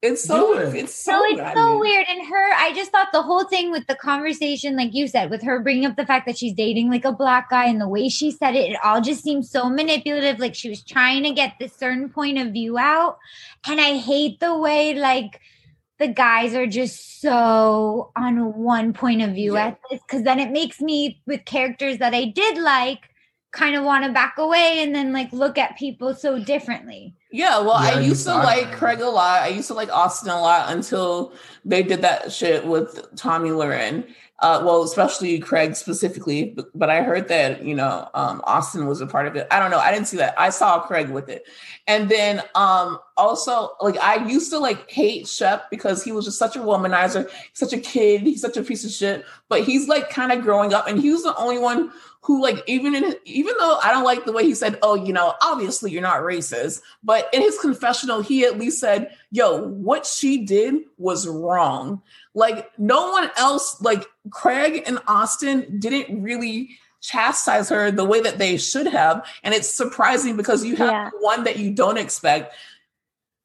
[0.01, 0.75] it's so it.
[0.75, 2.05] it's so, so it's so weird.
[2.07, 5.41] And her, I just thought the whole thing with the conversation, like you said, with
[5.41, 8.07] her bringing up the fact that she's dating like a black guy and the way
[8.07, 10.39] she said it, it all just seemed so manipulative.
[10.39, 13.17] Like she was trying to get this certain point of view out.
[13.67, 15.41] And I hate the way like
[15.97, 19.67] the guys are just so on one point of view yeah.
[19.67, 23.09] at this because then it makes me with characters that I did like
[23.51, 27.15] kind of want to back away and then like look at people so differently.
[27.31, 29.41] Yeah, well, yeah, I used to like Craig a lot.
[29.41, 31.33] I used to like Austin a lot until
[31.65, 34.05] they did that shit with Tomi Lahren.
[34.39, 39.01] uh, well, especially Craig specifically, but, but, I heard that, you know, um, Austin was
[39.01, 39.47] a part of it.
[39.49, 39.79] I don't know.
[39.79, 40.35] I didn't see that.
[40.37, 41.47] I saw Craig with it.
[41.87, 46.39] And then um, also, like, I used to like hate Shep because he was just
[46.39, 49.25] such a womanizer, such a kid, he's such a piece of shit.
[49.49, 51.91] But he's like kind of growing up, and he was the only one
[52.27, 55.13] who like even in even though I don't like the way he said, "Oh, you
[55.13, 60.05] know, obviously you're not racist," but in his confessional, he at least said, "Yo, what
[60.05, 62.01] she did was wrong."
[62.33, 68.37] Like no one else, like Craig and Austin, didn't really chastise her the way that
[68.39, 71.09] they should have, and it's surprising because you have yeah.
[71.21, 72.53] one that you don't expect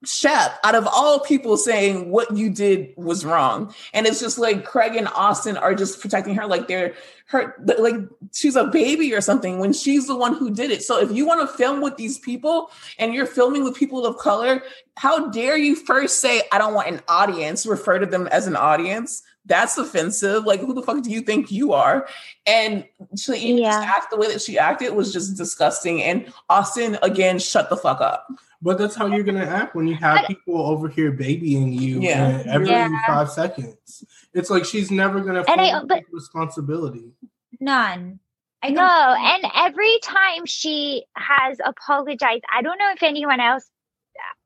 [0.05, 3.73] Shep, out of all people saying what you did was wrong.
[3.93, 6.95] And it's just like Craig and Austin are just protecting her like they're
[7.27, 7.95] her like
[8.33, 10.83] she's a baby or something when she's the one who did it.
[10.83, 14.19] So if you want to film with these people and you're filming with people of
[14.19, 14.63] color,
[14.97, 18.57] how dare you first say I don't want an audience, refer to them as an
[18.57, 19.23] audience?
[19.47, 20.45] That's offensive.
[20.45, 22.09] Like who the fuck do you think you are?
[22.47, 22.85] And
[23.17, 23.85] she even yeah.
[23.85, 26.03] act the way that she acted was just disgusting.
[26.03, 28.29] And Austin again shut the fuck up.
[28.63, 32.45] But that's how you're gonna act when you have people over here babying you yeah.
[32.47, 32.89] every yeah.
[33.07, 34.05] five seconds.
[34.33, 37.13] It's like she's never gonna take responsibility.
[37.59, 38.21] None.
[38.63, 39.17] I know.
[39.19, 43.69] And every time she has apologized, I don't know if anyone else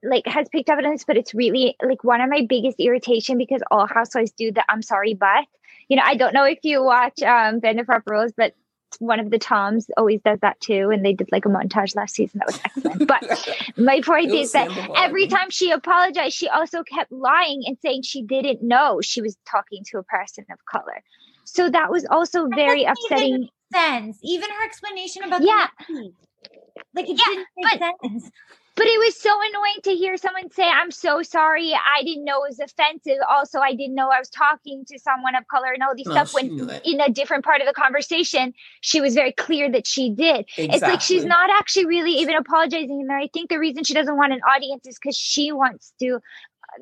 [0.03, 3.37] like has picked up on this, but it's really like one of my biggest irritation
[3.37, 5.45] because all housewives do the I'm sorry, but
[5.89, 8.55] you know, I don't know if you watch um Vanderpump Rules, but
[8.99, 10.91] one of the Toms always does that too.
[10.93, 13.07] And they did like a montage last season that was excellent.
[13.09, 18.03] But my point is that every time she apologized, she also kept lying and saying
[18.03, 21.03] she didn't know she was talking to a person of color.
[21.45, 23.49] So that was also very upsetting.
[23.73, 24.19] Sense.
[24.23, 25.67] Even her explanation about yeah.
[26.95, 28.31] like it yeah, didn't make but, sense.
[28.77, 31.73] But it was so annoying to hear someone say, I'm so sorry.
[31.73, 33.17] I didn't know it was offensive.
[33.29, 36.13] Also, I didn't know I was talking to someone of color and all these no,
[36.13, 36.35] stuff.
[36.35, 40.41] When in a different part of the conversation, she was very clear that she did.
[40.41, 40.69] Exactly.
[40.75, 43.01] It's like she's not actually really even apologizing.
[43.01, 46.21] And I think the reason she doesn't want an audience is because she wants to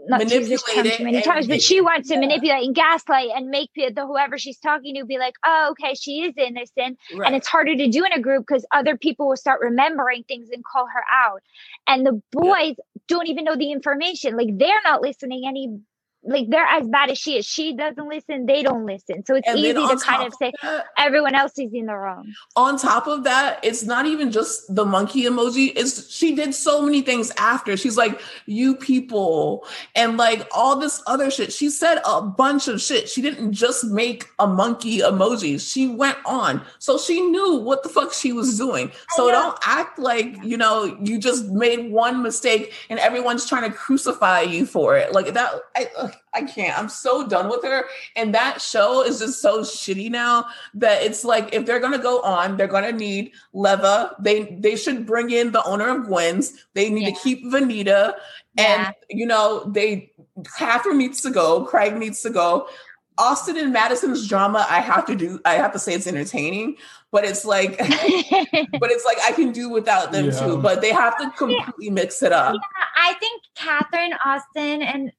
[0.07, 0.61] not manipulate
[0.97, 2.21] too many times, but she wants to yeah.
[2.21, 5.95] manipulate and gaslight and make the, the, whoever she's talking to be like, oh, okay,
[5.95, 6.99] she is innocent.
[7.15, 7.27] Right.
[7.27, 10.49] And it's harder to do in a group because other people will start remembering things
[10.53, 11.43] and call her out.
[11.87, 13.03] And the boys yeah.
[13.09, 14.37] don't even know the information.
[14.37, 15.79] Like they're not listening any
[16.27, 17.47] like they're as bad as she is.
[17.47, 19.25] She doesn't listen, they don't listen.
[19.27, 22.33] So it's and easy to kind of say that, everyone else is in the wrong.
[22.57, 25.73] On top of that, it's not even just the monkey emoji.
[25.77, 27.77] It's she did so many things after.
[27.77, 31.53] She's like, you people, and like all this other shit.
[31.53, 33.09] She said a bunch of shit.
[33.09, 35.61] She didn't just make a monkey emoji.
[35.61, 36.63] She went on.
[36.79, 38.93] So she knew what the fuck she was doing.
[39.11, 43.77] So don't act like, you know, you just made one mistake and everyone's trying to
[43.77, 45.13] crucify you for it.
[45.13, 46.79] Like that I I can't.
[46.79, 47.85] I'm so done with her.
[48.17, 52.21] And that show is just so shitty now that it's like if they're gonna go
[52.23, 54.17] on, they're gonna need Leva.
[54.21, 56.53] They they should bring in the owner of Gwen's.
[56.75, 57.15] They need yeah.
[57.15, 58.15] to keep Venita.
[58.57, 58.87] Yeah.
[58.87, 60.13] And you know, they
[60.57, 62.69] Catherine needs to go, Craig needs to go.
[63.17, 66.77] Austin and Madison's drama, I have to do, I have to say it's entertaining,
[67.13, 70.41] but it's like, but it's like I can do without them yeah.
[70.41, 70.59] too.
[70.59, 72.55] But they have to completely mix it up.
[72.55, 75.13] Yeah, I think Catherine, Austin, and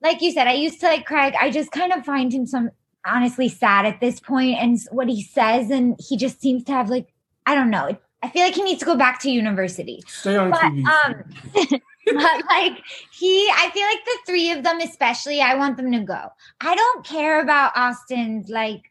[0.00, 1.34] like you said, I used to like Craig.
[1.40, 2.70] I just kind of find him some
[3.06, 5.70] honestly sad at this point and what he says.
[5.70, 7.12] And he just seems to have like,
[7.46, 7.96] I don't know.
[8.22, 10.02] I feel like he needs to go back to university.
[10.06, 10.84] Stay on but, TV.
[10.86, 11.24] Um,
[12.06, 12.82] but like
[13.12, 16.28] he, I feel like the three of them, especially, I want them to go.
[16.60, 18.87] I don't care about Austin's like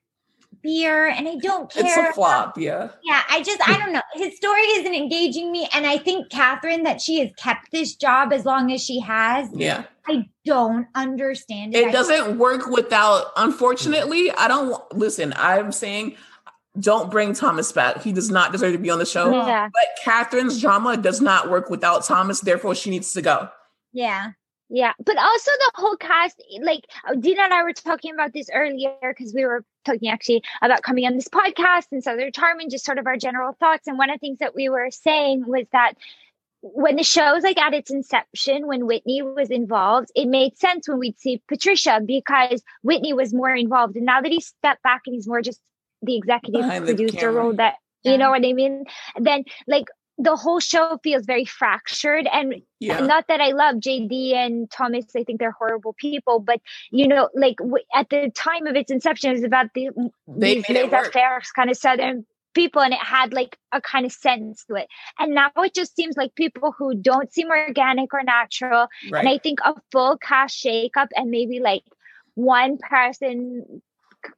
[0.62, 1.86] beer and I don't care.
[1.86, 2.90] It's a flop, yeah.
[3.04, 4.02] Yeah, I just I don't know.
[4.14, 5.68] His story isn't engaging me.
[5.74, 9.50] And I think Catherine that she has kept this job as long as she has.
[9.54, 9.86] Yeah.
[10.08, 11.88] I don't understand it.
[11.88, 16.16] It doesn't work without unfortunately, I don't listen, I'm saying
[16.80, 18.04] don't bring Thomas back.
[18.04, 19.32] He does not deserve to be on the show.
[19.32, 19.70] Yeah.
[19.74, 22.42] But Catherine's drama does not work without Thomas.
[22.42, 23.50] Therefore, she needs to go.
[23.94, 24.32] Yeah.
[24.70, 28.50] Yeah, but also the whole cast, like uh, Dina and I were talking about this
[28.54, 32.70] earlier because we were talking actually about coming on this podcast and Southern Charm and
[32.70, 33.88] just sort of our general thoughts.
[33.88, 35.94] And one of the things that we were saying was that
[36.62, 41.00] when the show's like at its inception, when Whitney was involved, it made sense when
[41.00, 43.96] we'd see Patricia because Whitney was more involved.
[43.96, 45.62] And now that he stepped back and he's more just
[46.02, 48.86] the executive Behind producer the role that, you know what I mean?
[49.18, 49.86] Then like
[50.18, 53.00] the whole show feels very fractured and yeah.
[53.00, 56.60] not that i love jd and thomas i think they're horrible people but
[56.92, 59.90] you know like w- at the time of its inception it was about the
[60.28, 64.74] they these kind of southern people and it had like a kind of sense to
[64.74, 64.88] it
[65.20, 69.20] and now it just seems like people who don't seem organic or natural right.
[69.20, 71.84] and i think a full cast shakeup and maybe like
[72.34, 73.82] one person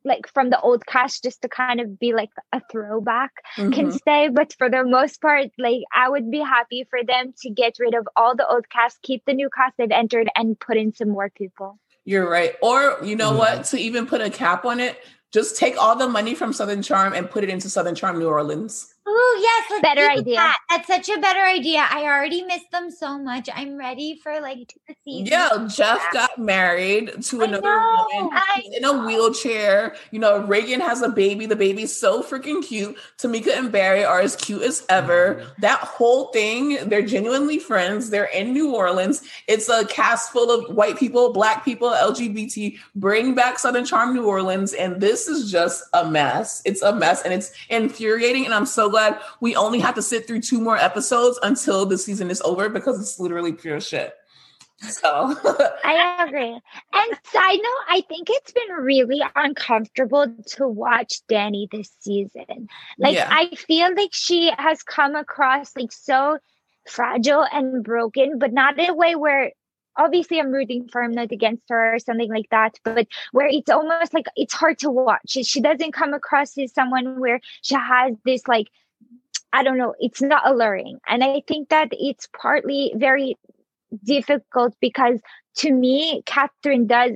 [0.03, 3.71] like from the old cast just to kind of be like a throwback mm-hmm.
[3.71, 4.29] can stay.
[4.29, 7.95] But for the most part like i would be happy for them to get rid
[7.95, 11.09] of all the old cast keep the new cast they've entered and put in some
[11.09, 11.79] more people.
[12.05, 12.55] You're right.
[12.61, 13.37] Or you know mm-hmm.
[13.37, 13.65] what?
[13.65, 14.97] To even put a cap on it
[15.31, 18.27] just take all the money from southern charm and put it into southern charm new
[18.27, 20.35] orleans Oh yes, better idea.
[20.35, 20.57] That.
[20.69, 21.87] That's such a better idea.
[21.89, 23.49] I already miss them so much.
[23.53, 25.27] I'm ready for like the season.
[25.27, 28.29] Yeah, Jeff got married to another woman
[28.73, 29.95] in a wheelchair.
[30.11, 31.45] You know, Reagan has a baby.
[31.45, 32.97] The baby's so freaking cute.
[33.17, 35.43] Tamica and Barry are as cute as ever.
[35.59, 38.09] That whole thing, they're genuinely friends.
[38.09, 39.23] They're in New Orleans.
[39.47, 42.77] It's a cast full of white people, black people, LGBT.
[42.95, 46.61] Bring back Southern Charm New Orleans, and this is just a mess.
[46.65, 48.45] It's a mess, and it's infuriating.
[48.45, 51.85] And I'm so glad glad we only have to sit through two more episodes until
[51.85, 54.13] the season is over because it's literally pure shit.
[54.81, 55.35] So
[55.83, 56.53] I agree.
[56.93, 62.69] And side note, I think it's been really uncomfortable to watch Danny this season.
[62.97, 63.27] Like yeah.
[63.29, 66.37] I feel like she has come across like so
[66.87, 69.51] fragile and broken, but not in a way where
[69.99, 73.69] obviously I'm rooting for him, not against her or something like that, but where it's
[73.69, 75.21] almost like it's hard to watch.
[75.27, 78.67] She, she doesn't come across as someone where she has this like
[79.51, 80.99] I don't know, it's not alluring.
[81.07, 83.35] And I think that it's partly very
[84.03, 85.19] difficult because
[85.57, 87.13] to me, Kathryn does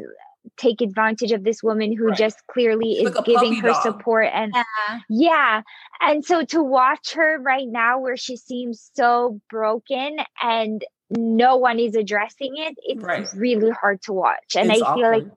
[0.57, 2.17] take advantage of this woman who right.
[2.17, 3.81] just clearly is like giving her dog.
[3.81, 4.99] support and yeah.
[5.09, 5.61] yeah
[6.01, 11.79] and so to watch her right now where she seems so broken and no one
[11.79, 13.27] is addressing it it's right.
[13.35, 15.23] really hard to watch and it's i feel awkward.
[15.23, 15.33] like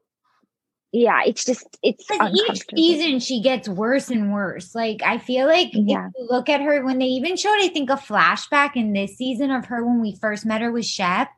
[0.96, 4.74] yeah, it's just it's each season she gets worse and worse.
[4.74, 6.08] Like I feel like yeah.
[6.18, 9.66] look at her when they even showed, I think, a flashback in this season of
[9.66, 11.28] her when we first met her with Shep,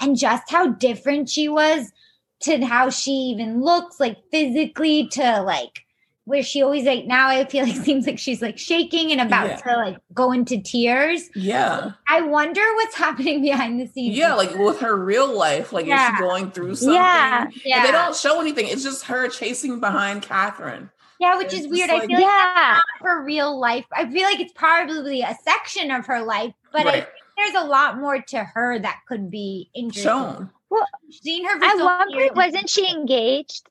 [0.00, 1.92] and just how different she was
[2.40, 5.83] to how she even looks, like physically to like
[6.26, 9.48] where she always like now I feel like seems like she's like shaking and about
[9.48, 9.56] yeah.
[9.56, 11.28] to like go into tears.
[11.34, 11.92] Yeah.
[12.08, 14.16] I wonder what's happening behind the scenes.
[14.16, 15.72] Yeah, like with her real life.
[15.72, 16.10] Like yeah.
[16.10, 16.94] is she going through something?
[16.94, 17.46] Yeah.
[17.64, 17.76] yeah.
[17.78, 18.68] And they don't show anything.
[18.68, 20.90] It's just her chasing behind Kathryn.
[21.20, 21.90] Yeah, which it's is weird.
[21.90, 22.80] Like, I feel like yeah.
[23.00, 23.86] her real life.
[23.92, 26.94] I feel like it's probably a section of her life, but right.
[26.96, 30.10] I think there's a lot more to her that could be interesting.
[30.10, 30.50] Shown.
[30.70, 31.56] Well, seeing her.
[31.64, 33.68] At one point, wasn't she engaged?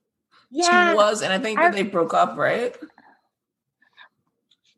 [0.54, 0.92] Yeah.
[0.92, 2.76] She was, and I think that they broke up, right?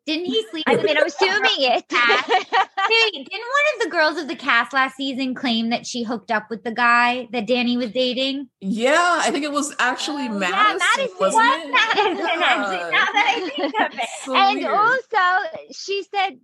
[0.06, 0.64] Didn't he sleep?
[0.68, 1.84] I mean, I'm assuming it.
[1.92, 6.32] hey, didn't one of the girls of the cast last season claim that she hooked
[6.32, 8.48] up with the guy that Danni was dating?
[8.62, 10.56] Yeah, I think it was actually oh, Madison.
[10.56, 11.72] Yeah, Madison was it?
[11.72, 12.18] Madison.
[12.18, 12.92] Yeah.
[12.96, 14.72] Now that I think of it, so and weird.
[14.72, 16.40] also she said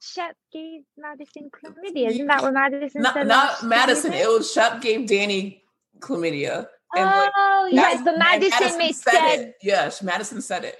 [0.00, 2.10] Shep gave Madison chlamydia.
[2.10, 3.26] Isn't that what Madison not, said?
[3.26, 4.12] Not Madison.
[4.12, 5.62] It was Shep gave Danni
[5.98, 6.68] chlamydia.
[6.94, 9.54] And oh, yes, but Madison, Madison said, said it.
[9.62, 10.76] Yes, Madison said it.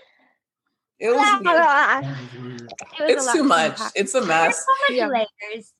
[0.98, 3.78] It was, it was it's too much.
[3.94, 4.64] It's a mess.
[4.88, 5.08] so yeah.
[5.08, 5.72] layers.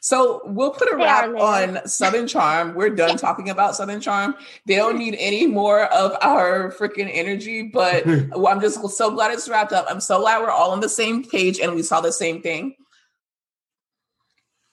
[0.00, 2.74] So we'll put a wrap on Southern Charm.
[2.74, 4.34] We're done talking about Southern Charm.
[4.66, 9.48] They don't need any more of our freaking energy, but I'm just so glad it's
[9.48, 9.86] wrapped up.
[9.88, 12.76] I'm so glad we're all on the same page and we saw the same thing.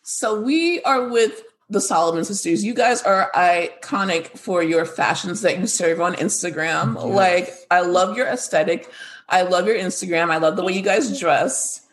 [0.03, 2.63] So we are with the Solomon sisters.
[2.63, 6.95] You guys are iconic for your fashions that you serve on Instagram.
[6.95, 7.03] Yes.
[7.05, 8.91] Like, I love your aesthetic.
[9.27, 10.31] I love your Instagram.
[10.31, 11.85] I love the way you guys dress.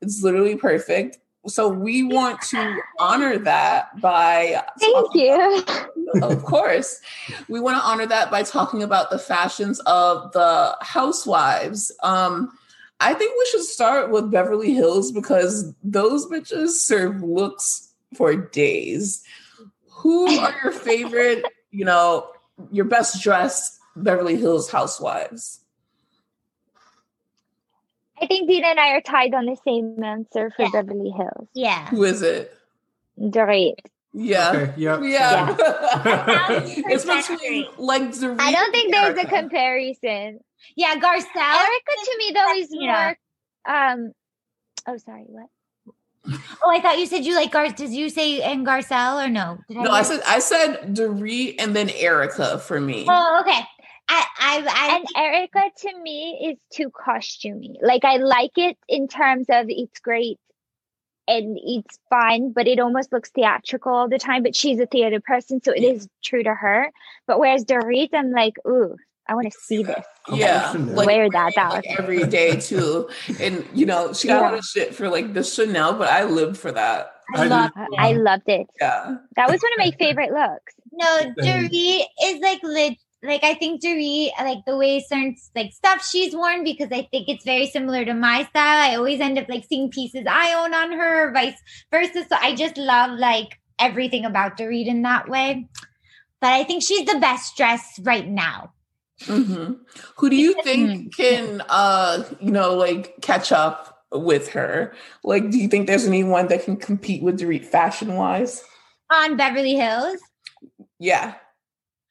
[0.00, 1.18] It's literally perfect.
[1.46, 5.64] So we want to honor that by Thank you.
[6.14, 7.00] About, of course.
[7.48, 11.92] We want to honor that by talking about the fashions of the housewives.
[12.02, 12.52] Um
[13.00, 19.22] I think we should start with Beverly Hills because those bitches serve looks for days.
[19.90, 22.30] Who are your favorite, you know,
[22.70, 25.60] your best dressed Beverly Hills housewives?
[28.20, 30.70] I think Dina and I are tied on the same answer for yeah.
[30.72, 31.48] Beverly Hills.
[31.54, 31.86] Yeah.
[31.88, 32.56] Who is it?
[33.18, 33.74] Dorit.
[34.12, 34.50] Yeah.
[34.50, 35.00] Okay, yep.
[35.02, 35.56] Yeah.
[35.58, 36.62] yeah.
[36.64, 40.40] it's between like Dorit I don't think there's a comparison.
[40.76, 41.36] Yeah, Garcelle.
[41.36, 43.18] Erika to me though is more
[43.66, 44.12] um
[44.86, 45.48] oh sorry, what?
[46.62, 47.68] Oh, I thought you said you like Gar.
[47.70, 49.58] Did you say and Garcelle or no?
[49.68, 53.06] Did no, I, I said I said Dorit and then Erika for me.
[53.08, 53.60] Oh, okay.
[54.10, 57.74] I, I, I and Erika to me is too costumey.
[57.82, 60.38] Like I like it in terms of it's great
[61.26, 64.42] and it's fun, but it almost looks theatrical all the time.
[64.42, 66.90] But she's a theater person, so it is true to her.
[67.26, 68.96] But whereas Dorit, I'm like, ooh,
[69.28, 70.04] I want to see this.
[70.28, 73.08] Oh yeah, like wear that out every day too.
[73.40, 74.40] And you know, she got yeah.
[74.40, 77.12] a lot of shit for like the Chanel, but I lived for that.
[77.34, 78.66] I, love, I loved it.
[78.80, 80.74] Yeah, that was one of my favorite looks.
[80.92, 82.96] No, Dorit is like lit.
[83.22, 87.28] like I think Dorit, like the way certain like stuff she's worn because I think
[87.28, 88.90] it's very similar to my style.
[88.90, 91.60] I always end up like seeing pieces I own on her, vice
[91.90, 92.24] versa.
[92.28, 95.68] So I just love like everything about Dorit in that way.
[96.40, 98.72] But I think she's the best dressed right now.
[99.22, 99.72] Mm-hmm.
[100.16, 104.94] Who do you think can uh you know like catch up with her?
[105.24, 108.64] Like, do you think there's anyone that can compete with Dorit fashion wise?
[109.10, 110.18] On Beverly Hills?
[110.98, 111.34] Yeah.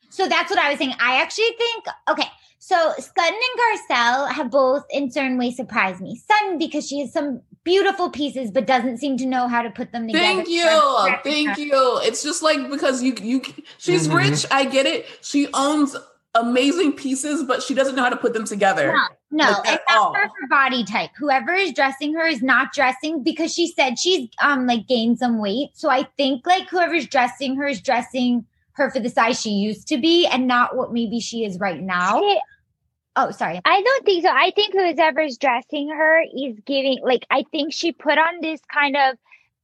[0.10, 0.94] So that's what I was saying.
[1.00, 2.28] I actually think, okay,
[2.60, 6.20] so Sutton and Garcelle have both in certain ways surprised me.
[6.28, 9.92] Sutton because she has some beautiful pieces, but doesn't seem to know how to put
[9.92, 10.26] them together.
[10.26, 12.00] Thank you, thank you.
[12.04, 13.42] It's just like because you you
[13.78, 14.18] she's mm-hmm.
[14.18, 14.46] rich.
[14.50, 15.06] I get it.
[15.22, 15.96] She owns
[16.40, 18.94] amazing pieces, but she doesn't know how to put them together.
[19.32, 21.12] No, no, like, it's not for her body type.
[21.18, 25.40] Whoever is dressing her is not dressing because she said she's um like gained some
[25.40, 25.70] weight.
[25.74, 28.46] So I think like whoever's dressing her is dressing
[28.78, 31.82] her for the size she used to be and not what maybe she is right
[31.82, 32.22] now.
[32.22, 32.40] She,
[33.16, 33.60] oh, sorry.
[33.66, 34.30] I don't think so.
[34.30, 38.96] I think whoever's dressing her is giving, like, I think she put on this kind
[38.96, 39.18] of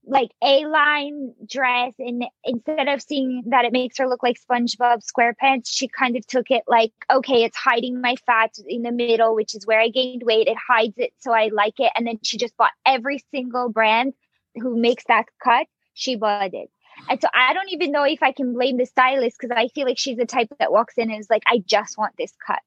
[0.05, 5.01] like A line dress, and instead of seeing that it makes her look like SpongeBob
[5.03, 9.33] SquarePants, she kind of took it like, okay, it's hiding my fat in the middle,
[9.35, 10.47] which is where I gained weight.
[10.47, 11.91] It hides it, so I like it.
[11.95, 14.13] And then she just bought every single brand
[14.55, 15.67] who makes that cut.
[15.93, 16.69] She bought it.
[17.09, 19.85] And so I don't even know if I can blame the stylist because I feel
[19.85, 22.59] like she's the type that walks in and is like, I just want this cut.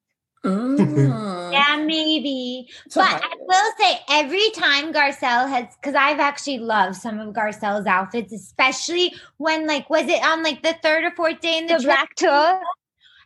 [0.45, 1.53] Mm.
[1.53, 2.68] yeah, maybe.
[2.89, 7.34] So but I will say every time Garcelle has, because I've actually loved some of
[7.34, 11.66] Garcelle's outfits, especially when like was it on like the third or fourth day in
[11.66, 12.61] the, the black tour?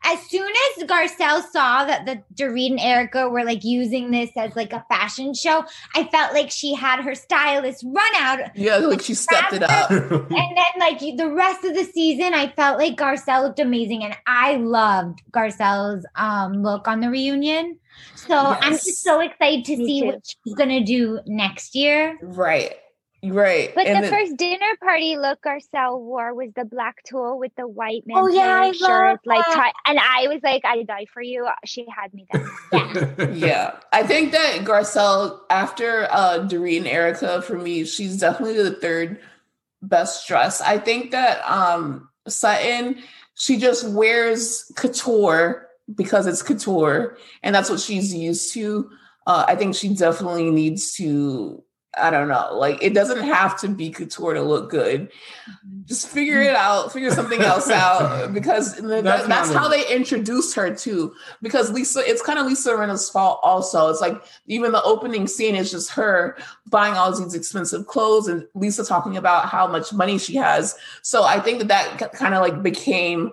[0.02, 4.56] As soon as Garcelle saw that the Dorit and Erika were like using this as
[4.56, 8.56] like a fashion show, I felt like she had her stylist run out.
[8.56, 9.90] Yeah, like she stepped it up.
[9.90, 14.16] and then like the rest of the season, I felt like Garcelle looked amazing, and
[14.26, 17.78] I loved Garcelle's um, look on the reunion.
[18.14, 18.58] So yes.
[18.62, 20.06] I'm just so excited to Me see too.
[20.06, 22.18] what she's gonna do next year.
[22.22, 22.74] Right.
[23.22, 23.74] Right.
[23.74, 27.68] But and the, first dinner party look Garcelle wore was the black tulle with the
[27.68, 31.46] white man oh, yeah, shirt, like tie, and I was like, I die for you.
[31.66, 32.48] She had me there.
[32.72, 33.26] Yeah.
[33.34, 33.76] yeah.
[33.92, 39.20] I think that Garcelle, after uh Dorit and Erika, for me, she's definitely the third
[39.82, 40.60] best dress.
[40.60, 43.02] I think that um Sutton,
[43.34, 48.90] she just wears couture because it's couture, and that's what she's used to.
[49.26, 51.62] Uh, I think she definitely needs to
[51.98, 52.50] I don't know.
[52.52, 55.10] Like it doesn't have to be couture to look good.
[55.10, 55.82] Mm-hmm.
[55.86, 56.92] Just figure it out.
[56.92, 61.12] Figure something else out because that's, that's how they introduced her too.
[61.42, 63.40] Because Lisa, it's kind of Lisa Rinna's fault.
[63.42, 66.38] Also, it's like even the opening scene is just her
[66.68, 70.76] buying all these expensive clothes and Lisa talking about how much money she has.
[71.02, 73.32] So I think that that kind of like became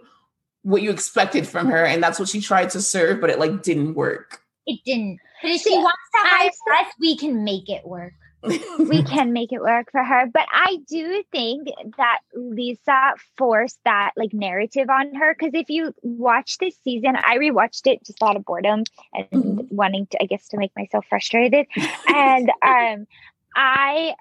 [0.63, 3.61] what you expected from her, and that's what she tried to serve, but it like
[3.61, 4.41] didn't work.
[4.65, 5.19] It didn't.
[5.43, 8.13] But if she wants to hire us, we can make it work
[8.79, 10.25] we can make it work for her.
[10.31, 15.35] But I do think that Lisa forced that like narrative on her.
[15.35, 18.83] Cause if you watch this season, I rewatched it just out of boredom
[19.13, 19.75] and mm-hmm.
[19.75, 21.65] wanting to, I guess, to make myself frustrated.
[22.07, 23.07] and um,
[23.55, 24.15] I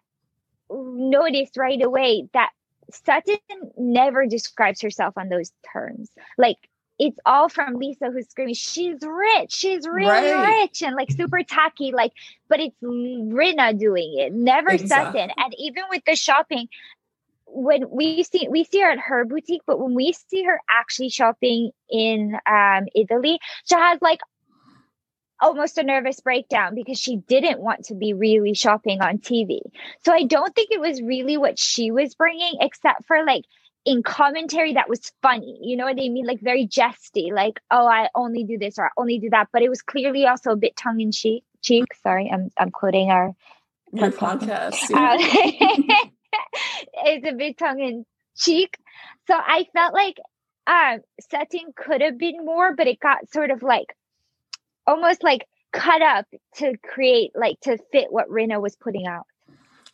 [0.70, 2.50] noticed right away that
[2.90, 3.38] Sutton
[3.76, 6.10] never describes herself on those terms.
[6.38, 6.56] Like
[6.98, 10.62] it's all from Lisa who's screaming, she's rich, she's really right.
[10.62, 12.12] rich and like super tacky, like,
[12.48, 15.20] but it's Rinna doing it, never exactly.
[15.20, 15.34] Sutton.
[15.36, 16.68] And even with the shopping,
[17.46, 21.10] when we see we see her at her boutique, but when we see her actually
[21.10, 24.20] shopping in um Italy, she has like
[25.40, 29.60] almost a nervous breakdown because she didn't want to be really shopping on TV.
[30.04, 33.44] So I don't think it was really what she was bringing, except for like
[33.86, 35.58] in commentary that was funny.
[35.62, 36.26] You know what I mean?
[36.26, 39.48] Like very jesty, like, oh, I only do this or I only do that.
[39.52, 41.44] But it was clearly also a bit tongue in cheek.
[41.62, 41.86] Cheek.
[42.02, 43.34] Sorry, I'm I'm quoting our,
[43.98, 44.90] our podcast.
[44.94, 45.16] Uh,
[47.04, 48.04] it's a bit tongue in
[48.36, 48.76] cheek.
[49.28, 50.18] So I felt like
[50.66, 53.96] um Sutton could have been more, but it got sort of like
[54.86, 56.26] almost like cut up
[56.56, 59.26] to create like to fit what Rinna was putting out.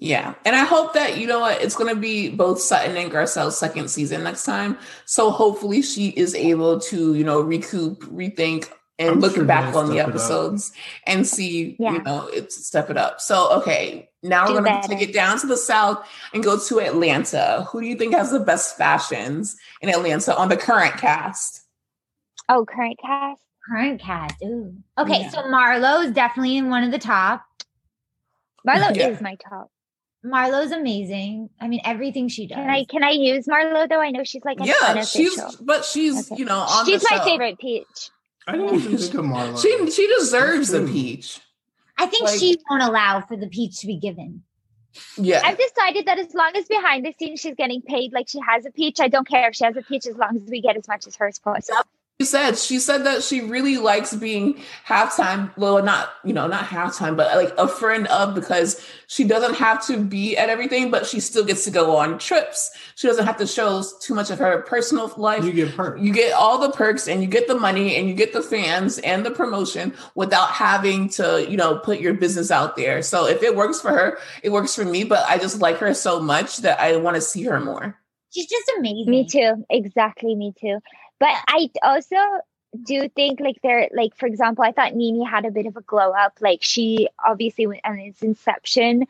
[0.03, 0.35] Yeah.
[0.45, 3.57] And I hope that, you know what, it's going to be both Sutton and Garcelle's
[3.57, 4.77] second season next time.
[5.05, 9.77] So hopefully she is able to, you know, recoup, rethink, and I'm look sure back
[9.77, 10.73] on the episodes
[11.07, 11.93] and see, yeah.
[11.93, 13.21] you know, it's step it up.
[13.21, 16.81] So, okay, now we're going to take it down to the South and go to
[16.81, 17.69] Atlanta.
[17.71, 21.63] Who do you think has the best fashions in Atlanta on the current cast?
[22.49, 23.41] Oh, current cast?
[23.71, 24.35] Current cast.
[24.43, 24.75] Ooh.
[24.99, 25.31] Okay, yeah.
[25.31, 27.45] so Marlo is definitely in one of the top.
[28.67, 29.07] Marlo yeah.
[29.07, 29.71] is my top.
[30.25, 31.51] Marlo's amazing.
[31.61, 32.57] I mean, everything she does.
[32.57, 34.01] Can I can I use Marlo though?
[34.01, 35.51] I know she's like yeah, unofficial.
[35.51, 36.39] she's but she's okay.
[36.39, 37.25] you know she's my show.
[37.25, 38.11] favorite peach.
[38.47, 39.61] I don't even think of Marlo.
[39.61, 41.41] She she deserves the peach.
[41.99, 44.43] I think like, she won't allow for the peach to be given.
[45.17, 45.41] Yeah.
[45.45, 48.67] I've decided that as long as behind the scenes she's getting paid like she has
[48.67, 50.77] a peach, I don't care if she has a peach as long as we get
[50.77, 51.83] as much as hers possible
[52.21, 56.65] she said she said that she really likes being halftime well not you know not
[56.65, 61.05] halftime but like a friend of because she doesn't have to be at everything but
[61.05, 62.71] she still gets to go on trips.
[62.95, 65.45] She doesn't have to show too much of her personal life.
[65.45, 66.01] You get perks.
[66.01, 68.99] You get all the perks and you get the money and you get the fans
[69.01, 73.03] and the promotion without having to you know put your business out there.
[73.03, 75.93] So if it works for her it works for me but i just like her
[75.93, 77.99] so much that i want to see her more.
[78.31, 79.11] She's just amazing.
[79.11, 79.65] Me too.
[79.69, 80.79] Exactly me too
[81.23, 82.17] but I also
[82.83, 85.83] do think like there like for example i thought NeNe had a bit of a
[85.83, 86.39] glow up.
[86.41, 89.07] Like she obviously went on its inception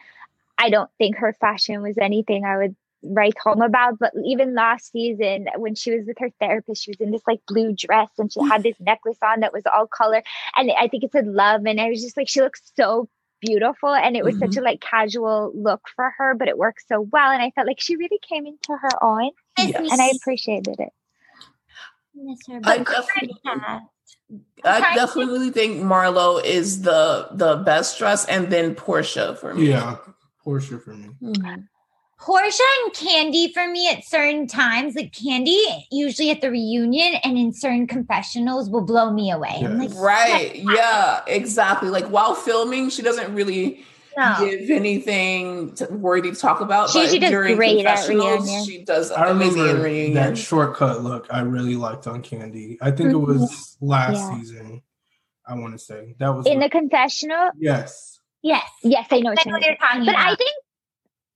[0.58, 3.98] i don't think her fashion was anything i would write home about.
[3.98, 7.40] But even last season when she was with her therapist she was in this like
[7.46, 10.22] blue dress and she had this necklace on that was all color.
[10.54, 13.08] And i think it said love and i was just like she looks so
[13.40, 14.52] beautiful and it was mm-hmm.
[14.52, 17.30] such a like casual look for her but it worked so well.
[17.30, 19.74] And i felt like she really came into her own yes.
[19.76, 20.92] and i appreciated it
[22.64, 23.40] I definitely,
[24.64, 29.68] I definitely think Marlo is the the best dress, and then Porsha for me.
[29.68, 29.96] Yeah,
[30.44, 31.08] Porsha for me.
[31.22, 31.62] Mm-hmm.
[32.20, 35.58] Porsha and Kandi for me at certain times, like Kandi
[35.90, 39.58] usually at the reunion and in certain confessionals will blow me away.
[39.60, 39.72] Yes.
[39.72, 40.54] Like, right.
[40.54, 41.88] Yeah, exactly.
[41.88, 43.84] Like while filming, she doesn't really
[44.16, 44.36] no.
[44.40, 46.90] give anything to, worthy to talk about.
[46.90, 48.64] She, but she does during great at reunion.
[48.64, 50.14] She does I remember reunion.
[50.14, 52.78] that shortcut look I really liked on Kandi.
[52.80, 53.32] I think mm-hmm.
[53.32, 54.36] it was last yeah.
[54.38, 54.82] season.
[55.46, 57.50] I want to say that was in the confessional.
[57.58, 58.20] Yes.
[58.42, 58.68] Yes.
[58.82, 60.24] Yes, I know what, I know what you're talking but about.
[60.24, 60.50] But I think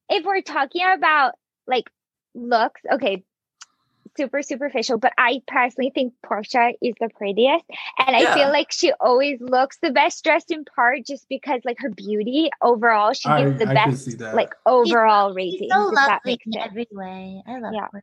[0.08, 1.32] if we're talking about
[1.66, 1.90] like
[2.34, 3.24] looks, okay,
[4.16, 7.64] super superficial, but I personally think Porsha is the prettiest.
[7.98, 8.30] And yeah.
[8.30, 11.90] I feel like she always looks the best dressed in part just because like her
[11.90, 15.58] beauty overall, she gives I, the I best like overall she's, rating.
[15.60, 17.42] She's so lovely in every way.
[17.46, 18.00] I love yeah.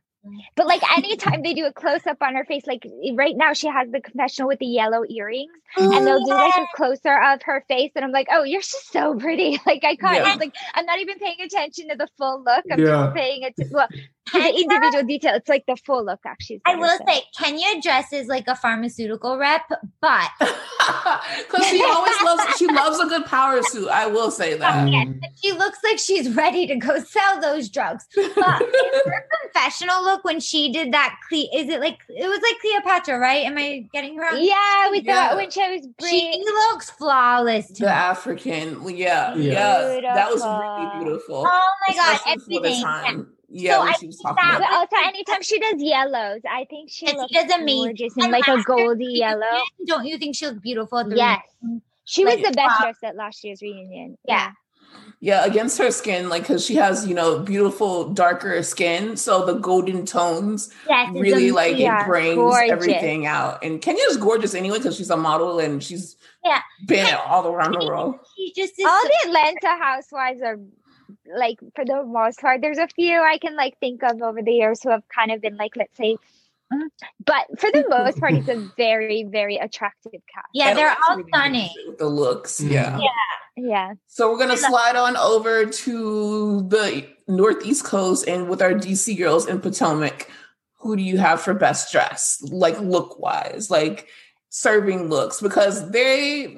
[0.56, 3.68] But like anytime they do a close up on her face, like right now she
[3.68, 6.66] has the confessional with the yellow earrings, and they'll do like a oh.
[6.74, 9.60] closer of her face, and I'm like, oh, you're just so pretty.
[9.66, 10.26] Like I can't.
[10.26, 10.34] Yeah.
[10.34, 12.64] Like I'm not even paying attention to the full look.
[12.70, 12.86] I'm yeah.
[12.86, 15.34] just paying it to, well to the individual detail.
[15.34, 16.20] It's like the full look.
[16.24, 19.62] Actually, I will say Kenya dresses like a pharmaceutical rep,
[20.00, 23.88] but because she always loves she loves a good power suit.
[23.88, 24.88] I will say that.
[24.88, 25.08] Yes,
[25.42, 28.06] she looks like she's ready to go sell those drugs.
[28.14, 28.62] But
[29.54, 33.18] her confessional look when she did that, Cle- is it like it was like Cleopatra,
[33.18, 33.44] right?
[33.44, 34.36] Am I getting her?
[34.36, 35.28] Yeah, we yeah.
[35.28, 37.68] thought when she was bringing, she looks flawless.
[37.68, 37.90] the me.
[37.90, 41.44] African, yeah, yeah, yeah, that was really beautiful.
[41.46, 43.26] Oh my god, everything.
[43.56, 44.72] Yeah, so she was talking that, about.
[44.72, 47.84] Also, anytime she does yellows, I think she looks she does amazing.
[47.84, 49.62] gorgeous in like a goldy yellow.
[49.86, 50.98] Don't you think she looks beautiful?
[50.98, 51.82] At the yes, reunion?
[52.04, 54.18] she was the best dressed at last year's reunion.
[54.26, 54.34] Yeah.
[54.34, 54.50] Yeah,
[55.22, 60.04] against her skin, like because she has, you know, beautiful darker skin, so the golden
[60.04, 62.70] tones yes, really like it brings gorgeous.
[62.70, 63.64] everything out.
[63.64, 67.86] And Kenya's gorgeous anyway because she's a model and she's yeah been all around the
[67.86, 68.18] world.
[68.36, 70.58] She just all so- the Atlanta housewives are
[71.36, 74.52] like for the most part there's a few i can like think of over the
[74.52, 76.16] years who have kind of been like let's say
[77.24, 81.70] but for the most part it's a very very attractive cast yeah they're all stunning
[81.98, 82.72] the looks mm-hmm.
[82.72, 83.08] yeah yeah
[83.56, 89.16] yeah so we're gonna slide on over to the northeast coast and with our dc
[89.16, 90.30] girls in potomac
[90.78, 94.08] who do you have for best dress like look wise like
[94.50, 96.56] serving looks because they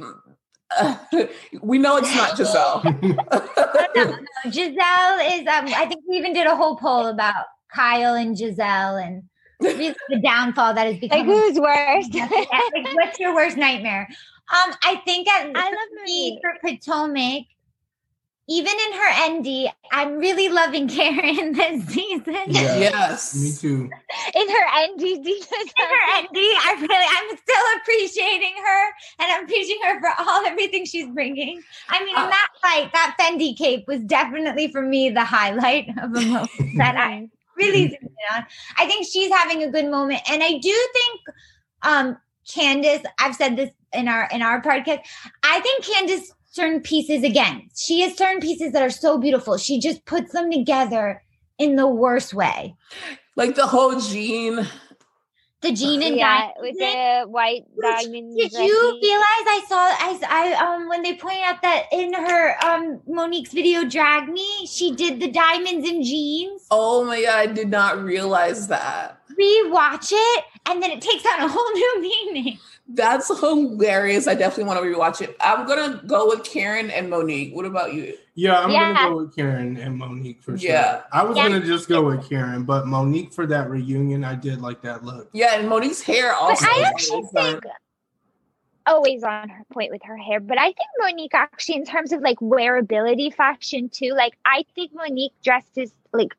[1.62, 2.82] we know it's not Gizelle.
[3.94, 5.46] no, no, Gizelle is.
[5.46, 9.36] Um, I think we even did a whole poll about Kyle and Gizelle and really
[9.61, 11.26] the downfall that is becoming.
[11.26, 12.09] Like who's worse?
[12.74, 14.09] like, what's your worst nightmare?
[14.52, 17.46] Um, I think at I love me for Potomac
[18.48, 22.36] even in her ND, I'm really loving Karen this season.
[22.46, 22.78] Yeah.
[22.78, 23.90] yes, me too.
[24.34, 28.86] In her ND, in her ND, I really, I'm still appreciating her,
[29.18, 31.61] and I'm appreciating her for all everything she's bringing.
[31.88, 35.88] I mean, uh, in that fight, that Fendi cape was definitely for me the highlight
[36.00, 38.46] of a moment that I really zoomed on.
[38.76, 41.20] I think she's having a good moment, and I do think,
[41.82, 42.16] um,
[42.48, 43.02] Candiace.
[43.18, 45.00] I've said this in our in our podcast.
[45.42, 47.68] I think Candiace certain pieces again.
[47.76, 49.59] She has certain pieces that are so beautiful.
[49.59, 51.22] She just puts them together
[51.59, 52.74] in the worst way.
[53.36, 54.66] Like the whole jean.
[55.66, 58.36] The the jean and yeah, with the white diamonds.
[58.36, 62.64] Did you realize I saw I I um when they pointed out that in her
[62.64, 66.66] um Monique's video "Drag Me," she did the diamonds and jeans.
[66.70, 69.20] Oh my god, I did not realize that.
[69.30, 72.58] Rewatch it, and then it takes on a whole new meaning.
[72.88, 74.28] That's hilarious.
[74.28, 75.36] I definitely want to rewatch it.
[75.40, 77.54] I'm gonna go with Karen and Monique.
[77.54, 78.16] What about you?
[78.39, 78.93] Yeah, I'm yeah.
[78.93, 80.70] gonna go with Karen and Monique for sure.
[80.70, 81.49] Yeah, I was yeah.
[81.49, 85.30] gonna just go with Karen, but Monique for that reunion, I did like that look.
[85.32, 86.66] Yeah, and Monique's hair also.
[86.66, 87.64] But I actually think
[88.87, 92.20] always on her point with her hair, but I think Monique actually, in terms of
[92.20, 96.37] like wearability fashion too, like I think Monique dresses like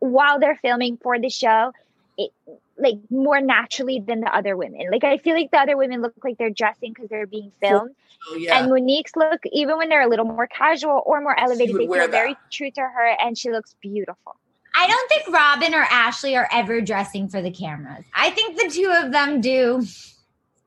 [0.00, 1.72] while they're filming for the show.
[2.18, 2.30] It,
[2.78, 4.86] like more naturally than the other women.
[4.90, 7.94] Like I feel like the other women look like they're dressing because they're being filmed.
[8.30, 8.58] Oh, yeah.
[8.58, 11.94] And Monique's look, even when they're a little more casual or more elevated, they feel
[11.94, 12.10] that.
[12.10, 14.36] very true to her and she looks beautiful.
[14.74, 18.04] I don't think Robyn or Ashley are ever dressing for the cameras.
[18.14, 19.84] I think the two of them do.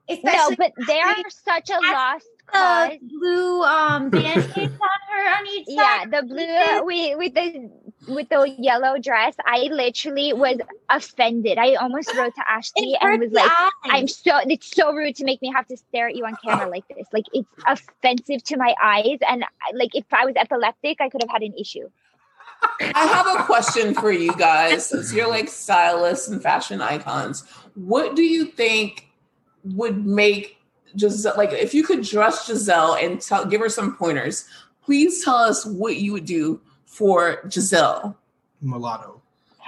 [0.10, 2.98] Especially no, but they are such a lost cause.
[3.02, 6.10] Blue um band-aids on her on each side.
[6.12, 7.70] Yeah, the blue we with the
[8.08, 10.58] with the yellow dress, I literally was
[10.90, 11.58] offended.
[11.58, 13.72] I almost wrote to Ashley and was like, eyes.
[13.86, 16.70] "I'm so it's so rude to make me have to stare at you on camera
[16.70, 17.08] like this.
[17.14, 21.32] Like it's offensive to my eyes, and like if I was epileptic, I could have
[21.32, 21.90] had an issue."
[22.80, 27.44] I have a question for you guys, since you're like stylists and fashion icons.
[27.76, 29.10] What do you think
[29.64, 30.58] would make
[30.96, 34.46] Gizelle like if you could dress Gizelle and tell give her some pointers?
[34.84, 36.60] Please tell us what you would do
[36.92, 38.16] for Gizelle?
[38.62, 39.22] Mulatto.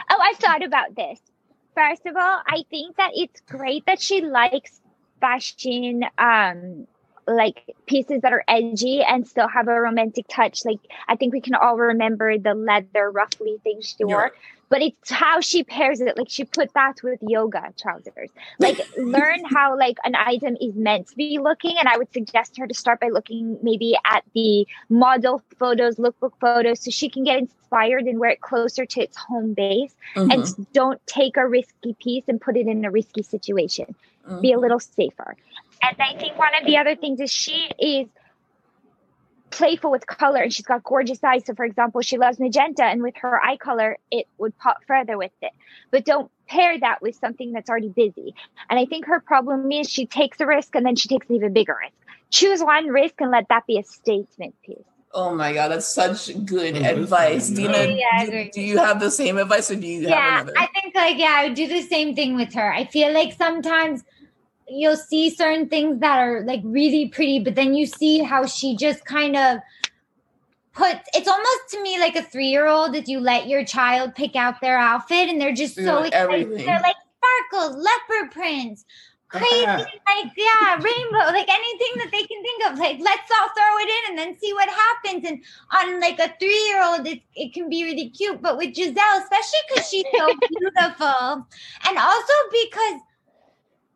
[0.10, 1.20] Oh, I've thought about this.
[1.74, 4.82] First of all, I think that it's great that she likes
[5.20, 6.86] fashion um
[7.26, 10.66] like pieces that are edgy and still have a romantic touch.
[10.66, 14.34] Like I think we can all remember the leather ruffly thing she wore
[14.74, 16.18] but it's how she pairs it.
[16.18, 18.32] Like she put that with yoga trousers.
[18.58, 21.76] Like learn how like an item is meant to be looking.
[21.78, 26.32] And I would suggest her to start by looking maybe at the model photos, lookbook
[26.42, 29.94] photos, so she can get inspired and wear it closer to its home base.
[30.16, 30.32] Mm-hmm.
[30.32, 33.94] And don't take a risky piece and put it in a risky situation.
[34.28, 34.42] Mm-hmm.
[34.42, 35.36] Be a little safer.
[35.84, 38.08] And I think one of the other things is she is
[39.54, 41.44] playful with color and she's got gorgeous eyes.
[41.46, 45.18] So, for example, she loves magenta, and with her eye color, it would pop further
[45.18, 45.52] with it.
[45.92, 48.34] But don't pair that with something that's already busy.
[48.70, 51.36] And I think her problem is she takes a risk and then she takes an
[51.36, 51.96] even bigger risk.
[52.32, 54.78] Choose one risk and let that be a statement piece.
[55.16, 57.72] Oh my god, that's such good oh, advice, mm-hmm.
[57.72, 57.96] Dina.
[57.96, 60.58] Yeah, do, do, you have the same advice, or do you yeah, have another?
[60.58, 62.74] I think like yeah, I would do the same thing with her.
[62.74, 64.04] I feel like sometimes
[64.74, 68.76] you'll see certain things that are like really pretty, but then you see how she
[68.76, 69.60] just kind of
[70.74, 74.16] puts it's almost to me like a three year old if you let your child
[74.16, 76.14] pick out their outfit and they're just so excited.
[76.14, 76.66] Everything.
[76.66, 76.96] They're like
[77.52, 78.86] sparkles, leopard prints,
[79.32, 79.46] uh-huh.
[79.46, 82.80] crazy, like yeah, rainbow, like anything that they can think of.
[82.80, 85.26] Like let's all throw it in and then see what happens.
[85.26, 85.44] And
[85.74, 88.42] on like a three year old, it, it can be really cute.
[88.42, 91.48] But with Gizelle, especially because she's so beautiful,
[91.88, 93.02] and also because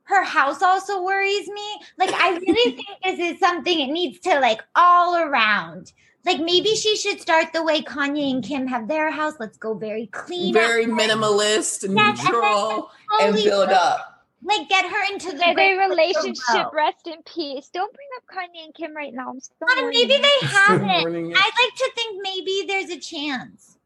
[0.08, 1.80] her house also worries me.
[1.98, 5.94] Like, I really think this is something it needs to like all around.
[6.26, 9.36] Like maybe she should start the way Kanye and Kim have their house.
[9.40, 12.92] Let's go very clean, very minimalist, yes, neutral,
[13.22, 16.72] and, and build up like get her into the their relationship.
[16.74, 17.70] Rest in peace.
[17.74, 19.30] Don't bring up Kanye and Kim right now.
[19.30, 20.90] I'm still maybe they haven't.
[20.90, 23.77] I'd like to think maybe there's a chance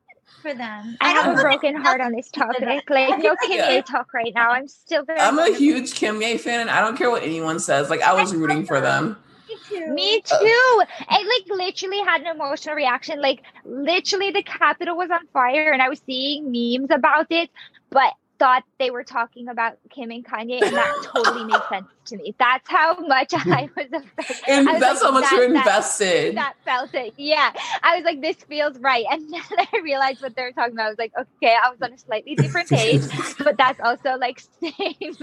[0.42, 0.98] for them.
[1.00, 2.90] I, have a broken heart on this topic.
[2.90, 4.52] Like no Kimye talk right now.
[4.52, 5.20] I'm still very.
[5.20, 7.90] I'm a huge Kimye fan, and I don't care what anyone says.
[7.90, 9.18] Like I was rooting for them.
[9.48, 9.94] Me too.
[9.94, 10.84] Me uh, too.
[11.08, 13.22] I like literally had an emotional reaction.
[13.22, 17.50] Like literally, the Capitol was on fire, and I was seeing memes about it.
[17.90, 22.18] But thought they were talking about Kim and Kanye, and that totally made sense to
[22.18, 22.34] me.
[22.40, 24.36] That's how much I was affected.
[24.48, 26.36] And was that's like, how much that, you're invested.
[26.36, 27.14] That, that, felt it.
[27.18, 27.54] Yeah.
[27.84, 29.06] I was like, this feels right.
[29.12, 30.88] And then I realized what they were talking about.
[30.88, 33.04] I was like, okay, I was on a slightly different page,
[33.38, 35.14] but that's also like same.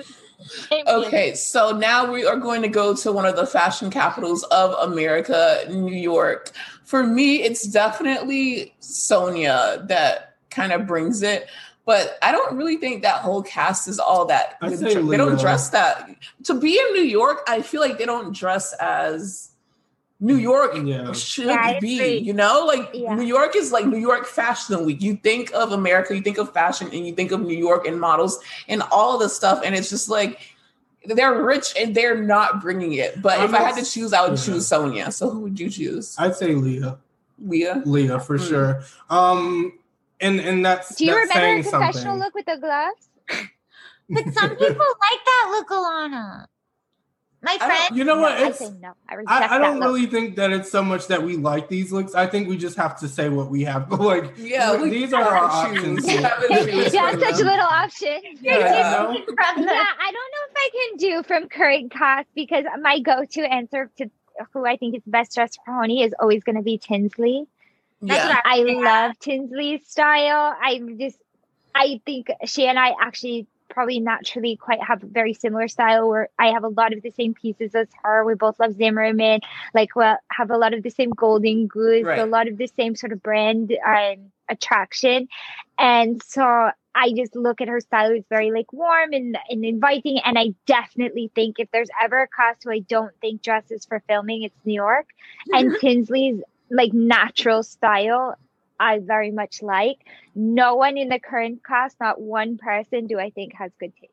[0.46, 4.44] same okay, so now we are going to go to one of the fashion capitals
[4.44, 6.52] of America, New York.
[6.84, 11.48] For me, it's definitely Sonja that kind of brings it
[11.88, 14.58] but I don't really think that whole cast is all that.
[14.60, 16.06] They don't dress that
[16.44, 17.40] to be in New York.
[17.48, 19.52] I feel like they don't dress as
[20.20, 21.14] New York yeah.
[21.14, 22.18] should yeah, be.
[22.18, 23.14] You know, like yeah.
[23.14, 25.00] New York is like New York Fashion Week.
[25.00, 27.98] You think of America, you think of fashion, and you think of New York and
[27.98, 30.40] models and all of the stuff, and it's just like
[31.06, 33.22] they're rich and they're not bringing it.
[33.22, 35.10] But I'm if I had to choose, I would choose Sonja.
[35.10, 36.16] So who would you choose?
[36.18, 36.98] I'd say Leah.
[37.38, 37.82] Leah.
[37.86, 38.46] Leah for mm.
[38.46, 38.82] sure.
[39.08, 39.77] Um,
[40.20, 42.18] and and that's do you that's remember a professional something.
[42.18, 43.08] look with the gloves
[44.08, 46.46] But some people like that look, Elana.
[47.40, 48.32] My friend, you know what?
[48.32, 48.94] I say no.
[49.08, 52.12] I, I, I don't really think that it's so much that we like these looks.
[52.16, 53.92] I think we just have to say what we have.
[54.00, 56.04] like, yeah, we, these are our options.
[56.04, 56.36] yeah,
[57.12, 58.24] such little options.
[58.40, 58.58] Yeah.
[58.58, 59.04] yeah.
[59.06, 64.10] I don't know if I can do from current cast because my go-to answer to
[64.52, 67.46] who I think is the best dressed for Honey is always going to be Tinsley.
[68.00, 68.40] Yeah.
[68.44, 70.54] I, I love Tinsley's style.
[70.60, 71.18] I just,
[71.74, 76.28] I think she and I actually probably naturally quite have a very similar style where
[76.38, 78.24] I have a lot of the same pieces as her.
[78.24, 79.40] We both love Zimmermann,
[79.74, 82.18] like we have a lot of the same Golden Goose, right.
[82.18, 85.28] a lot of the same sort of brand um, attraction.
[85.78, 90.18] And so I just look at her style, it's very like warm and, and inviting.
[90.24, 94.02] And I definitely think if there's ever a cast who I don't think dresses for
[94.08, 95.06] filming, it's New York.
[95.52, 98.36] and Tinsley's like natural style
[98.80, 99.98] I very much like.
[100.34, 104.12] No one in the current cast, not one person, do I think has good taste.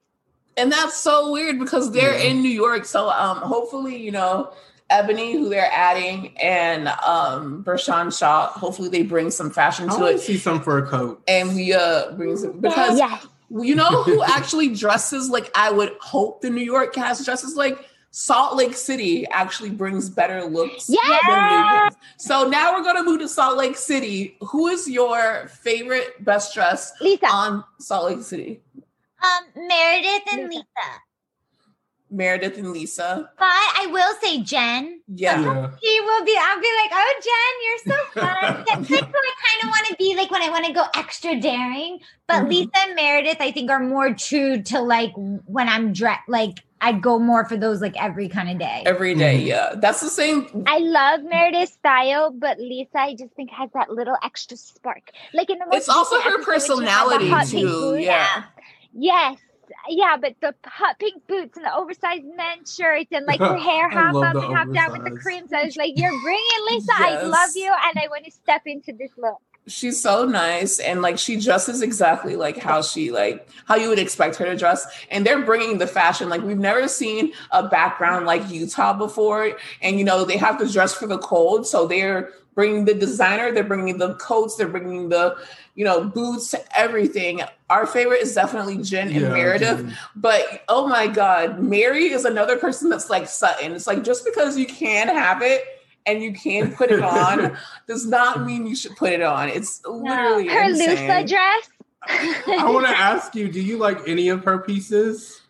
[0.58, 2.30] And that's so weird because they're yeah.
[2.30, 2.86] in New York.
[2.86, 4.54] So um, hopefully, you know,
[4.90, 10.20] Eboni, who they're adding, and um Bershan Shaw, hopefully they bring some fashion to it.
[10.20, 11.24] See some for a coat.
[11.28, 13.20] And we uh bring some because yeah.
[13.50, 17.84] you know who actually dresses like I would hope the New York cast dresses like
[18.18, 21.90] Salt Lake City actually brings better looks yeah.
[22.16, 24.38] So now we're gonna move to Salt Lake City.
[24.40, 27.28] Who is your favorite best dress Lisa.
[27.28, 28.62] on Salt Lake City?
[29.22, 30.64] Um, Meredith and Lisa.
[32.10, 33.30] Meredith and Lisa.
[33.38, 35.02] But I will say Jen.
[35.14, 35.42] Yeah.
[35.42, 35.72] yeah.
[35.84, 38.64] She will be, I'll be like, oh, Jen, you're so fun.
[38.66, 40.86] That's like who I kind of want to be like when I want to go
[40.96, 42.00] extra daring.
[42.28, 42.50] But mm-hmm.
[42.50, 47.02] Lisa and Meredith, I think, are more true to like when I'm dressed, like I'd
[47.02, 48.84] go more for those like every kind of day.
[48.86, 49.48] Every day, mm-hmm.
[49.48, 49.74] yeah.
[49.76, 50.66] That's the same.
[50.68, 55.10] I love Meredith's style, but Lisa, I just think has that little extra spark.
[55.34, 57.98] Like in the most It's also her personality too.
[58.00, 58.44] Yeah.
[58.94, 59.40] Yes.
[59.90, 63.90] Yeah, but the hot pink boots and the oversized men's shirts and like her hair
[63.90, 65.52] half up and half down with the creams.
[65.52, 66.94] I was like, You're bringing Lisa.
[67.00, 67.24] Yes.
[67.24, 71.02] I love you and I want to step into this look she's so nice and
[71.02, 74.86] like she dresses exactly like how she like how you would expect her to dress.
[75.10, 76.30] And they're bringing the fashion.
[76.30, 79.58] Like we've never seen a background like utah before.
[79.82, 83.52] And you know they have to dress for the cold so they're bringing the designer
[83.52, 85.36] they're bringing the coats they're bringing the
[85.74, 87.42] you know boots everything.
[87.70, 89.80] Our favorite is definitely jen and yeah, meredith.
[89.80, 89.98] Jen.
[90.16, 93.74] but oh my god mary is another person that's like sutton.
[93.74, 95.75] It's like just because you can have it
[96.06, 99.50] and you can put it on does not mean you should put it on.
[99.50, 100.98] It's literally her insane.
[100.98, 101.70] Lusa dress.
[102.08, 105.42] I want to ask you, do you like any of her pieces?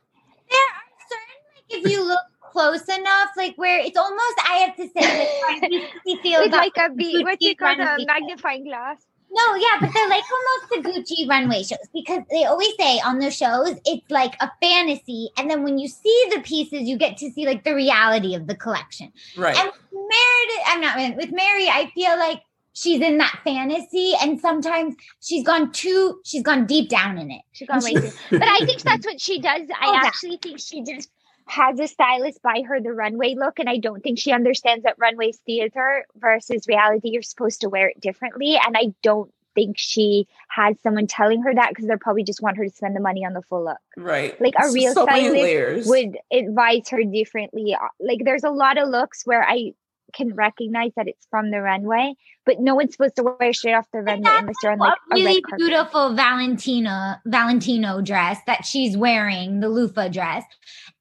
[0.50, 4.76] There are certain, like if you look close enough, like where it's almost, I have
[4.78, 5.72] to say, like,
[6.06, 9.06] you feel like a beat, what you call a magnifying glass.
[9.36, 13.20] No, yeah, but they're like almost the Gucci runway shows because they always say on
[13.20, 17.18] the shows it's like a fantasy, and then when you see the pieces, you get
[17.18, 19.12] to see like the reality of the collection.
[19.36, 19.58] Right.
[19.58, 21.68] And Meredith, I'm not with Mary.
[21.68, 26.90] I feel like she's in that fantasy, and sometimes she's gone too, she's gone deep
[26.90, 27.42] down in it.
[27.52, 28.12] She's gone way too.
[28.30, 29.64] But I think that's what she does.
[29.82, 31.10] I oh, actually think she just
[31.48, 34.96] has a stylist buy her the runway look and i don't think she understands that
[34.98, 38.58] runway's theater versus reality you're supposed to wear it differently.
[38.66, 42.58] And i don't think she had someone telling her that because they probably just want
[42.58, 43.78] her to spend the money on the full look.
[43.96, 44.40] Right.
[44.40, 47.76] Like a real so stylist would advise her differently.
[48.00, 49.74] Like there's a lot of looks where i
[50.14, 52.14] can recognize that it's from the runway,
[52.46, 55.16] but no one's supposed to wear straight off the runway unless you're on like a
[55.16, 60.44] really beautiful Valentina Valentino dress that she's wearing, the loofah dress.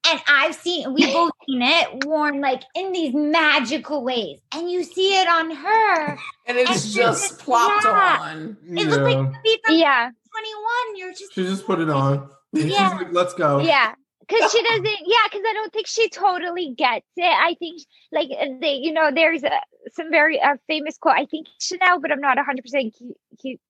[0.07, 4.39] And I've seen we've both seen it worn like in these magical ways.
[4.53, 6.17] And you see it on her.
[6.47, 8.17] And it's and just plopped yeah.
[8.21, 8.57] on.
[8.69, 8.83] It yeah.
[8.83, 10.09] looks like be from yeah.
[10.31, 10.97] 21.
[10.97, 12.29] You're just She just put it on.
[12.53, 12.97] Yeah.
[12.97, 13.59] Like, let's go.
[13.59, 13.95] Yeah
[14.27, 18.29] because she doesn't yeah because i don't think she totally gets it i think like
[18.39, 19.51] uh, they you know there's a,
[19.93, 22.91] some very uh, famous quote i think chanel but i'm not 100%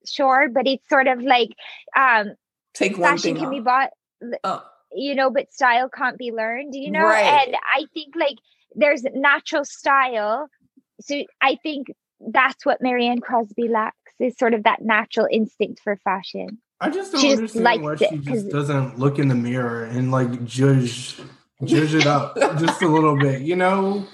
[0.06, 1.50] sure but it's sort of like
[1.96, 2.34] um
[2.74, 3.52] take one fashion can off.
[3.52, 3.90] be bought
[4.44, 4.64] oh.
[4.94, 7.48] you know but style can't be learned you know right.
[7.48, 8.38] and i think like
[8.76, 10.48] there's natural style
[11.02, 11.88] so i think
[12.32, 17.12] that's what marianne cosby lacks is sort of that natural instinct for fashion I just
[17.12, 21.18] don't she understand why she just doesn't look in the mirror and like judge
[21.64, 24.06] judge it up just a little bit, you know.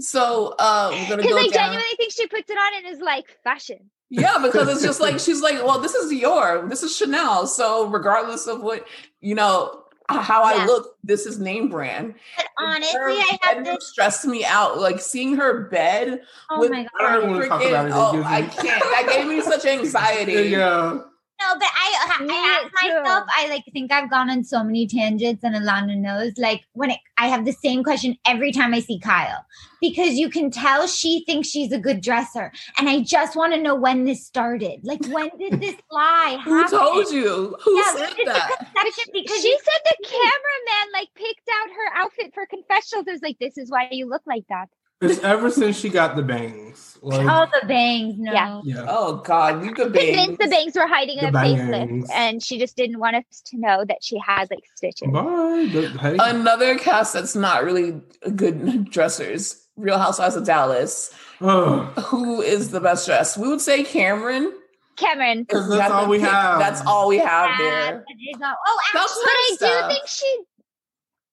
[0.00, 1.52] So uh we're gonna go I down.
[1.52, 3.90] genuinely think she puts it on and is like fashion.
[4.08, 7.46] Yeah, because it's just like she's like, well, this is Dior, this is Chanel.
[7.46, 8.86] So regardless of what
[9.20, 10.62] you know, how yeah.
[10.62, 12.14] I look, this is name brand.
[12.36, 14.78] But honestly, I have to stress me out.
[14.78, 17.10] Like seeing her bed oh with my God.
[17.10, 18.82] her freaking, oh, I can't.
[18.82, 20.50] That gave me such anxiety.
[20.50, 21.00] Yeah.
[21.42, 25.42] No, but I, I ask myself, I like think I've gone on so many tangents
[25.42, 28.98] and Elana knows, like when it, I have the same question every time I see
[28.98, 29.44] Kyle
[29.80, 32.52] because you can tell she thinks she's a good dresser.
[32.78, 34.80] And I just want to know when this started.
[34.84, 36.52] Like, when did this lie happen?
[36.52, 37.56] Who told you?
[37.64, 38.66] Who yeah, said that?
[39.12, 43.06] Because she said the cameraman like picked out her outfit for confessionals.
[43.08, 44.68] It was like, this is why you look like that.
[45.02, 46.98] It's ever since she got the bangs.
[47.02, 48.14] Like, oh, the bangs.
[48.16, 48.32] No.
[48.32, 48.60] Yeah.
[48.64, 48.86] yeah.
[48.88, 50.38] Oh God, you the bangs.
[50.38, 53.84] the bangs were hiding in a facelift, and she just didn't want us to know
[53.84, 55.10] that she had like stitches.
[55.10, 55.68] Bye.
[56.00, 56.16] Hey.
[56.20, 58.00] Another cast that's not really
[58.36, 59.66] good dressers.
[59.76, 61.12] Real Housewives of Dallas.
[61.40, 63.36] Who is the best dressed?
[63.36, 64.52] We would say Kameron.
[64.96, 65.48] Kameron.
[65.48, 66.58] That's, that's all we have.
[66.60, 68.04] That's all we have yeah, there.
[68.44, 70.40] Oh, actually, but I do think she.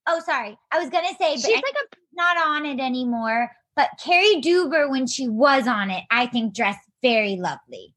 [0.07, 0.57] Oh, sorry.
[0.71, 3.51] I was gonna say, but she's like a not on it anymore.
[3.75, 7.93] But Cary Deuber, when she was on it, I think dressed very lovely.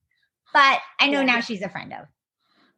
[0.53, 1.27] But I know yeah.
[1.27, 2.07] now she's a friend of.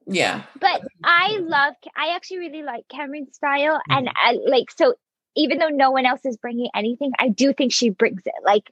[0.06, 0.42] Yeah.
[0.60, 3.76] But I love, I actually really like Kameron's style.
[3.76, 3.92] Mm-hmm.
[3.92, 4.94] And I, like, so
[5.36, 8.70] even though no one else is bringing anything, I do think she brings it like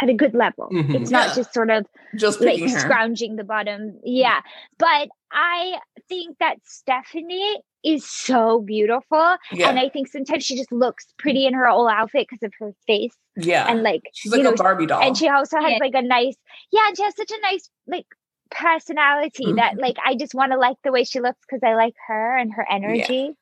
[0.00, 0.68] at a good level.
[0.72, 0.96] Mm-hmm.
[0.96, 1.34] It's not yeah.
[1.36, 1.86] just sort of
[2.16, 4.00] just like scrounging the bottom.
[4.02, 4.40] Yeah.
[4.78, 5.78] But I
[6.08, 9.36] think that Stephanie is so beautiful.
[9.52, 9.68] Yeah.
[9.68, 12.72] And I think sometimes she just looks pretty in her old outfit because of her
[12.86, 13.14] face.
[13.36, 13.66] Yeah.
[13.68, 15.02] And like she's like a Barbie doll.
[15.02, 15.78] And she also has yeah.
[15.78, 16.36] like a nice,
[16.72, 18.06] yeah, and she has such a nice like
[18.50, 19.56] personality mm-hmm.
[19.56, 22.36] that like I just want to like the way she looks because I like her
[22.36, 23.36] and her energy.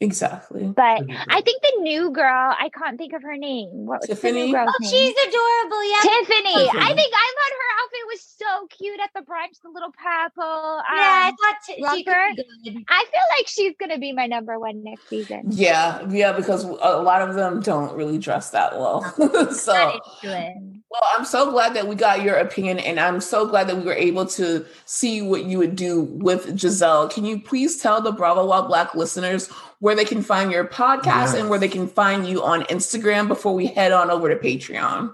[0.00, 0.64] Exactly.
[0.64, 3.86] But I think the new girl, I can't think of her name.
[3.86, 4.32] What was Tiffany?
[4.32, 4.90] the new girl's oh, name?
[4.90, 5.84] she's adorable.
[5.88, 6.00] Yeah.
[6.02, 6.64] Tiffany.
[6.64, 6.82] Tiffany.
[6.82, 10.42] I think I thought her outfit was so cute at the brunch, the little purple.
[10.44, 14.58] Um, yeah, I thought t- she could I feel like she's gonna be my number
[14.58, 15.44] one next season.
[15.50, 19.02] Yeah, yeah, because a lot of them don't really dress that well.
[19.52, 23.76] so well, I'm so glad that we got your opinion, and I'm so glad that
[23.76, 27.10] we were able to see what you would do with Gizelle.
[27.10, 29.50] Can you please tell the Bravo While Black listeners
[29.84, 31.34] where they can find your podcast yes.
[31.34, 35.12] and where they can find you on Instagram before we head on over to Patreon?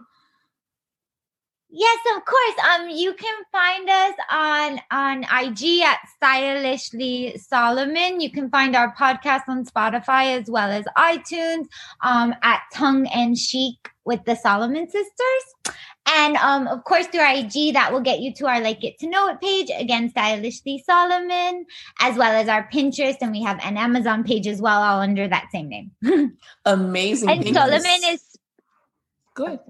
[1.71, 2.55] Yes, of course.
[2.73, 8.21] Um, you can find us on on IG at Stylishly Solomon.
[8.21, 11.66] You can find our podcast on Spotify as well as iTunes.
[12.05, 15.75] Um, at Tongue and Chic with the Solomon Sisters,
[16.16, 19.08] and um, of course through IG that will get you to our like get to
[19.08, 21.66] know it page again, Stylishly Solomon,
[22.00, 25.28] as well as our Pinterest, and we have an Amazon page as well, all under
[25.28, 25.90] that same name.
[26.64, 27.28] Amazing.
[27.28, 28.24] And Solomon is
[29.34, 29.61] good.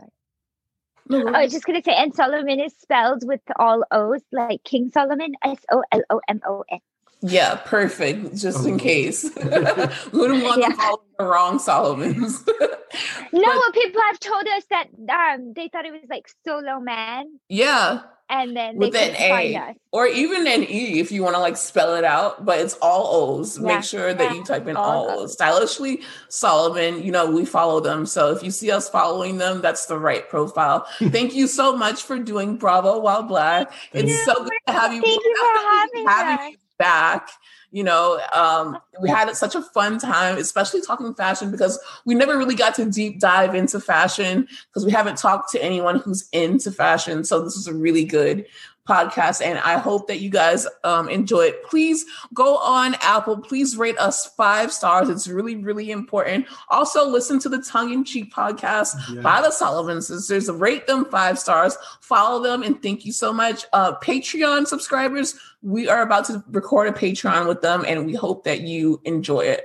[1.12, 4.91] Oh, I was just gonna say, and Solomon is spelled with all O's, like King
[4.93, 6.78] Solomon, S O L O M O N.
[7.23, 8.37] Yeah, perfect.
[8.37, 8.79] Just in oh.
[8.79, 9.25] case.
[9.37, 10.68] we wouldn't want yeah.
[10.68, 12.45] to follow the wrong Solomons.
[13.33, 17.39] no, but, people have told us that um they thought it was like solo man.
[17.49, 18.01] Yeah
[18.31, 21.97] and then with an A or even an E if you want to like spell
[21.97, 23.59] it out, but it's all O's.
[23.59, 23.75] Yeah.
[23.75, 24.35] Make sure that yeah.
[24.35, 25.33] you type in all, all O's.
[25.33, 28.07] Stylishly Solomon, you know, we follow them.
[28.07, 30.87] So if you see us following them, that's the right profile.
[30.99, 33.73] Thank you so much for doing Bravo While Black.
[33.93, 35.03] It's so good to have you.
[35.03, 37.28] Thank you for having, having back
[37.72, 42.37] you know um, we had such a fun time especially talking fashion because we never
[42.37, 46.70] really got to deep dive into fashion because we haven't talked to anyone who's into
[46.70, 47.24] fashion.
[47.24, 48.47] So this was a really good
[48.91, 51.64] podcast and i hope that you guys um, enjoy it.
[51.64, 53.38] Please go on apple.
[53.38, 55.09] Please rate us five stars.
[55.09, 56.47] It's really really important.
[56.68, 59.20] Also listen to the tongue-in-cheek podcast yeah.
[59.22, 61.76] by the Sullivan sisters rate them five stars.
[62.01, 63.64] Follow them and thank you so much.
[63.72, 68.45] Uh, patreon subscribers we are about to record a patreon with them and we hope
[68.45, 69.64] that you enjoy it.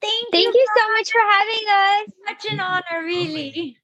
[0.00, 2.42] Thank, Thank you, you so much for having us.
[2.42, 3.78] Such an honor, really.